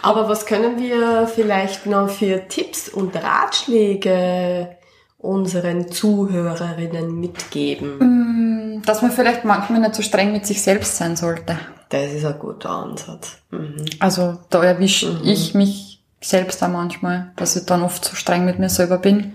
Aber 0.03 0.29
was 0.29 0.45
können 0.45 0.79
wir 0.79 1.27
vielleicht 1.27 1.87
noch 1.87 2.11
für 2.11 2.47
Tipps 2.49 2.89
und 2.89 3.17
Ratschläge 3.17 4.77
unseren 5.17 5.91
Zuhörerinnen 5.91 7.19
mitgeben? 7.19 8.83
Dass 8.85 9.01
man 9.01 9.11
vielleicht 9.11 9.45
manchmal 9.47 9.81
nicht 9.81 9.95
so 9.95 10.03
streng 10.03 10.33
mit 10.33 10.45
sich 10.45 10.61
selbst 10.61 10.97
sein 10.97 11.17
sollte. 11.17 11.59
Das 11.89 12.13
ist 12.13 12.25
ein 12.27 12.39
guter 12.39 12.71
Ansatz. 12.71 13.39
Mhm. 13.51 13.87
Also 14.01 14.39
da 14.51 14.63
erwische 14.63 15.21
ich 15.25 15.55
mich 15.55 16.03
selbst 16.21 16.63
auch 16.63 16.69
manchmal, 16.69 17.33
dass 17.37 17.57
ich 17.57 17.65
dann 17.65 17.83
oft 17.83 18.05
so 18.05 18.15
streng 18.15 18.45
mit 18.45 18.59
mir 18.59 18.69
selber 18.69 18.99
bin 18.99 19.35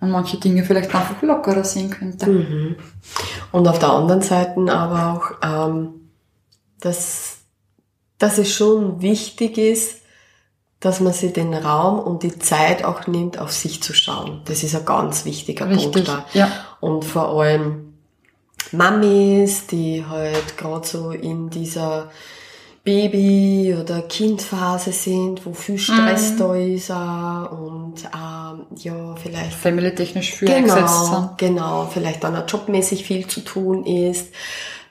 und 0.00 0.10
manche 0.10 0.36
Dinge 0.36 0.64
vielleicht 0.64 0.94
einfach 0.94 1.22
lockerer 1.22 1.64
sehen 1.64 1.90
könnte. 1.90 2.76
Und 3.52 3.68
auf 3.68 3.78
der 3.78 3.90
anderen 3.90 4.20
Seite 4.20 4.60
aber 4.72 5.12
auch, 5.42 5.70
ähm, 5.70 6.01
dass, 6.82 7.38
dass 8.18 8.38
es 8.38 8.52
schon 8.52 9.00
wichtig 9.02 9.56
ist, 9.58 9.96
dass 10.80 11.00
man 11.00 11.12
sich 11.12 11.32
den 11.32 11.54
Raum 11.54 12.00
und 12.00 12.22
die 12.24 12.38
Zeit 12.38 12.84
auch 12.84 13.06
nimmt, 13.06 13.38
auf 13.38 13.52
sich 13.52 13.82
zu 13.82 13.94
schauen. 13.94 14.42
Das 14.46 14.62
ist 14.64 14.74
ein 14.74 14.84
ganz 14.84 15.24
wichtiger 15.24 15.68
Richtig, 15.68 15.92
Punkt 15.92 16.08
da. 16.08 16.26
ja. 16.34 16.50
Und 16.80 17.04
vor 17.04 17.28
allem 17.40 17.94
Mamis, 18.72 19.66
die 19.66 20.04
halt 20.08 20.56
gerade 20.56 20.86
so 20.86 21.10
in 21.12 21.50
dieser 21.50 22.10
Baby- 22.84 23.76
oder 23.80 24.02
Kindphase 24.02 24.90
sind, 24.92 25.46
wo 25.46 25.52
viel 25.52 25.78
Stress 25.78 26.36
da 26.36 26.54
ist 26.56 26.90
auch 26.90 27.52
und 27.52 28.02
ähm, 28.12 28.66
ja, 28.78 29.14
vielleicht 29.14 29.52
Family-technisch 29.54 30.42
eingesetzt 30.42 30.80
Genau, 30.80 31.10
sind. 31.14 31.38
genau, 31.38 31.88
vielleicht 31.92 32.24
dann 32.24 32.34
auch 32.34 32.48
jobmäßig 32.48 33.04
viel 33.04 33.28
zu 33.28 33.42
tun 33.44 33.84
ist. 33.86 34.32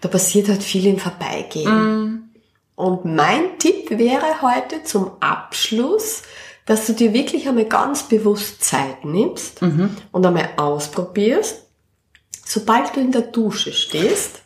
Da 0.02 0.10
passiert 0.10 0.50
halt 0.50 0.64
viel 0.64 0.88
im 0.88 0.98
Vorbeigehen. 0.98 2.34
Und 2.76 3.06
mein 3.06 3.60
Tipp 3.60 3.92
wäre 3.92 4.42
heute 4.42 4.84
zum 4.84 5.12
Abschluss, 5.20 6.24
dass 6.66 6.88
du 6.88 6.94
dir 6.94 7.14
wirklich 7.14 7.48
einmal 7.48 7.66
ganz 7.66 8.04
bewusst 8.04 8.64
Zeit 8.64 9.06
nimmst 9.06 9.62
und 10.12 10.26
einmal 10.26 10.50
ausprobierst, 10.58 11.66
sobald 12.46 12.96
du 12.96 13.00
in 13.00 13.12
der 13.12 13.22
Dusche 13.22 13.72
stehst. 13.74 14.42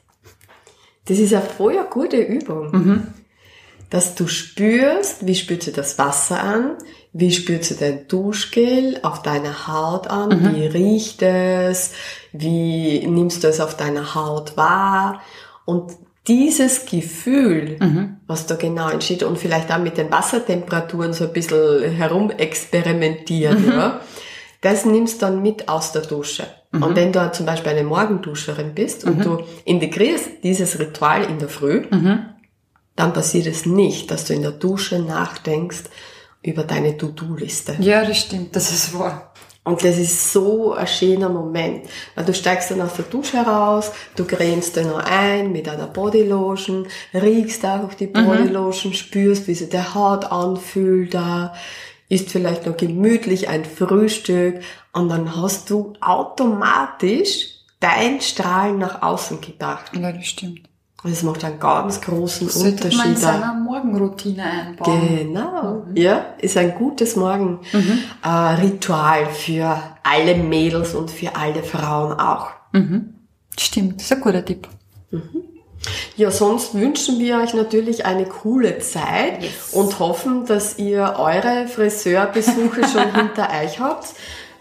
Das 1.06 1.20
ist 1.20 1.34
eine 1.34 1.88
gute 1.90 2.18
Übung. 2.18 2.72
Dass 3.90 4.16
du 4.16 4.28
spürst, 4.28 5.26
wie 5.26 5.36
spürt 5.36 5.64
sich 5.64 5.74
das 5.74 5.98
Wasser 5.98 6.42
an, 6.42 6.72
wie 7.14 7.32
spürt 7.32 7.64
sich 7.64 7.78
dein 7.78 8.08
Duschgel 8.10 9.00
auf 9.04 9.22
deiner 9.22 9.68
Haut 9.68 10.08
an, 10.08 10.54
wie 10.56 10.66
riecht 10.66 11.22
es, 11.22 11.92
wie 12.34 13.06
nimmst 13.08 13.44
du 13.44 13.48
es 13.48 13.62
auf 13.62 13.78
deiner 13.78 14.16
Haut 14.16 14.58
wahr 14.58 15.22
und 15.66 15.92
dieses 16.28 16.86
Gefühl, 16.86 17.78
was 18.26 18.48
da 18.48 18.56
genau 18.56 18.90
entsteht 18.90 19.22
und 19.22 19.38
vielleicht 19.38 19.72
auch 19.72 19.78
mit 19.80 19.98
den 19.98 20.12
Wassertemperaturen 20.12 21.14
so 21.14 21.26
ein 21.26 21.34
bisschen 21.34 21.92
herumexperimentieren, 21.92 23.68
ja, 23.68 24.02
das 24.62 24.86
nimmst 24.86 25.22
du 25.22 25.28
dann 25.28 25.44
mit 25.44 25.70
aus 25.70 25.92
der 25.92 26.02
Dusche. 26.02 26.48
Und 26.72 26.96
wenn 26.96 27.12
du 27.12 27.32
zum 27.32 27.46
Beispiel 27.46 27.72
eine 27.72 27.84
Morgenduscherin 27.84 28.74
bist 28.74 29.04
und 29.04 29.24
du 29.24 29.44
integrierst 29.66 30.44
dieses 30.44 30.80
Ritual 30.80 31.24
in 31.26 31.38
der 31.38 31.50
Früh, 31.50 31.86
dann 32.96 33.14
passiert 33.14 33.46
es 33.46 33.66
nicht, 33.66 34.10
dass 34.10 34.26
du 34.26 34.34
in 34.34 34.42
der 34.42 34.52
Dusche 34.52 35.00
nachdenkst 35.00 35.84
über 36.42 36.64
deine 36.64 36.98
To-Do-Liste. 36.98 37.76
Ja, 37.80 38.04
das 38.04 38.18
stimmt, 38.18 38.56
das 38.56 38.72
ist 38.72 38.98
wahr. 38.98 39.34
Und 39.66 39.84
das 39.84 39.98
ist 39.98 40.32
so 40.32 40.74
ein 40.74 40.86
schöner 40.86 41.28
Moment, 41.28 41.88
weil 42.14 42.24
du 42.24 42.36
steigst 42.36 42.70
dann 42.70 42.82
aus 42.82 42.94
der 42.94 43.06
Dusche 43.06 43.40
raus, 43.40 43.92
du 44.16 44.24
cremst 44.24 44.76
dich 44.76 44.86
noch 44.86 45.04
ein 45.04 45.52
mit 45.52 45.68
einer 45.68 45.88
Bodylotion, 45.88 46.88
riechst 47.16 47.66
einfach 47.66 47.96
die 47.96 48.06
Bodylotion, 48.06 48.94
spürst, 48.94 49.48
wie 49.48 49.56
sich 49.56 49.70
der 49.70 49.96
Haut 49.96 50.26
anfühlt 50.26 51.16
da, 51.16 51.56
isst 52.10 52.30
vielleicht 52.30 52.68
noch 52.68 52.78
gemütlich 52.78 53.50
ein 53.50 53.66
Frühstück 53.66 54.62
und 54.94 55.10
dann 55.10 55.36
hast 55.36 55.72
du 55.72 55.94
automatisch 56.00 57.56
dein 57.80 58.22
Strahlen 58.22 58.78
nach 58.78 59.02
außen 59.02 59.42
gebracht. 59.42 59.92
Ja, 59.96 60.12
das 60.12 60.28
stimmt. 60.28 60.62
Und 61.06 61.12
das 61.12 61.22
macht 61.22 61.46
einen 61.46 61.60
ganz 61.60 62.02
großen 62.02 62.48
Das 62.48 62.56
sollte 62.56 62.88
man 62.88 62.92
in 62.92 62.98
Unterschied. 63.14 63.18
seiner 63.20 63.54
Morgenroutine 63.54 64.44
einbauen. 64.44 65.18
Genau, 65.18 65.84
ja, 65.94 66.26
ist 66.40 66.58
ein 66.58 66.74
gutes 66.74 67.16
Morgenritual 67.16 68.00
äh, 68.24 68.28
Ritual 68.62 69.26
für 69.28 69.80
alle 70.02 70.34
Mädels 70.36 70.96
und 70.96 71.12
für 71.12 71.36
alle 71.36 71.62
Frauen 71.62 72.14
auch. 72.20 72.48
Stimmt, 73.56 73.98
das 73.98 74.06
ist 74.06 74.14
ein 74.14 74.22
guter 74.22 74.44
Tipp. 74.44 74.68
Ja, 76.18 76.32
sonst 76.32 76.74
wünschen 76.74 77.20
wir 77.20 77.38
euch 77.38 77.54
natürlich 77.54 78.04
eine 78.08 78.26
coole 78.26 78.80
Zeit 78.80 79.44
und 79.74 80.00
hoffen, 80.00 80.48
dass 80.48 80.80
ihr 80.80 81.18
eure 81.20 81.68
Friseurbesuche 81.68 82.82
schon 82.92 83.14
hinter 83.14 83.48
euch 83.64 83.80
habt. 83.80 84.08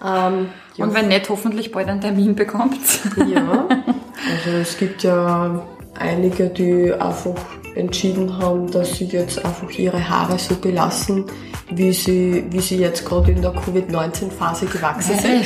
Ähm, 0.05 0.51
Und 0.77 0.93
wenn 0.93 1.09
nicht, 1.09 1.31
hoffentlich 1.31 1.73
bald 1.73 1.89
einen 1.89 2.03
Termin 2.03 2.35
bekommt. 2.35 2.77
ja, 3.17 3.67
also 3.67 4.51
es 4.61 4.77
gibt 4.77 5.03
ja 5.05 5.63
einige, 5.99 6.49
die 6.49 6.93
einfach 6.93 7.35
entschieden 7.75 8.39
haben, 8.39 8.71
dass 8.71 8.97
sie 8.97 9.07
jetzt 9.07 9.45
einfach 9.45 9.71
ihre 9.71 10.09
Haare 10.09 10.39
so 10.39 10.55
belassen, 10.55 11.25
wie 11.71 11.93
sie, 11.93 12.45
wie 12.51 12.61
sie 12.61 12.79
jetzt 12.79 13.05
gerade 13.05 13.33
in 13.33 13.43
der 13.43 13.53
Covid-19-Phase 13.53 14.67
gewachsen 14.67 15.19
sind. 15.19 15.45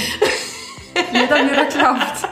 Jeder 1.13 1.37
wieder 1.37 1.65
glaubt. 1.67 2.29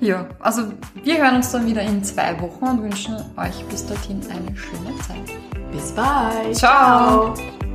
Ja, 0.00 0.26
also 0.38 0.62
wir 1.02 1.18
hören 1.18 1.36
uns 1.36 1.50
dann 1.50 1.66
wieder 1.66 1.82
in 1.82 2.04
zwei 2.04 2.40
Wochen 2.40 2.64
und 2.64 2.82
wünschen 2.82 3.16
euch 3.36 3.64
bis 3.66 3.86
dorthin 3.86 4.20
eine 4.30 4.56
schöne 4.56 4.96
Zeit. 5.06 5.36
Bis 5.72 5.92
bald. 5.92 6.56
Ciao. 6.56 7.34
Ciao. 7.34 7.67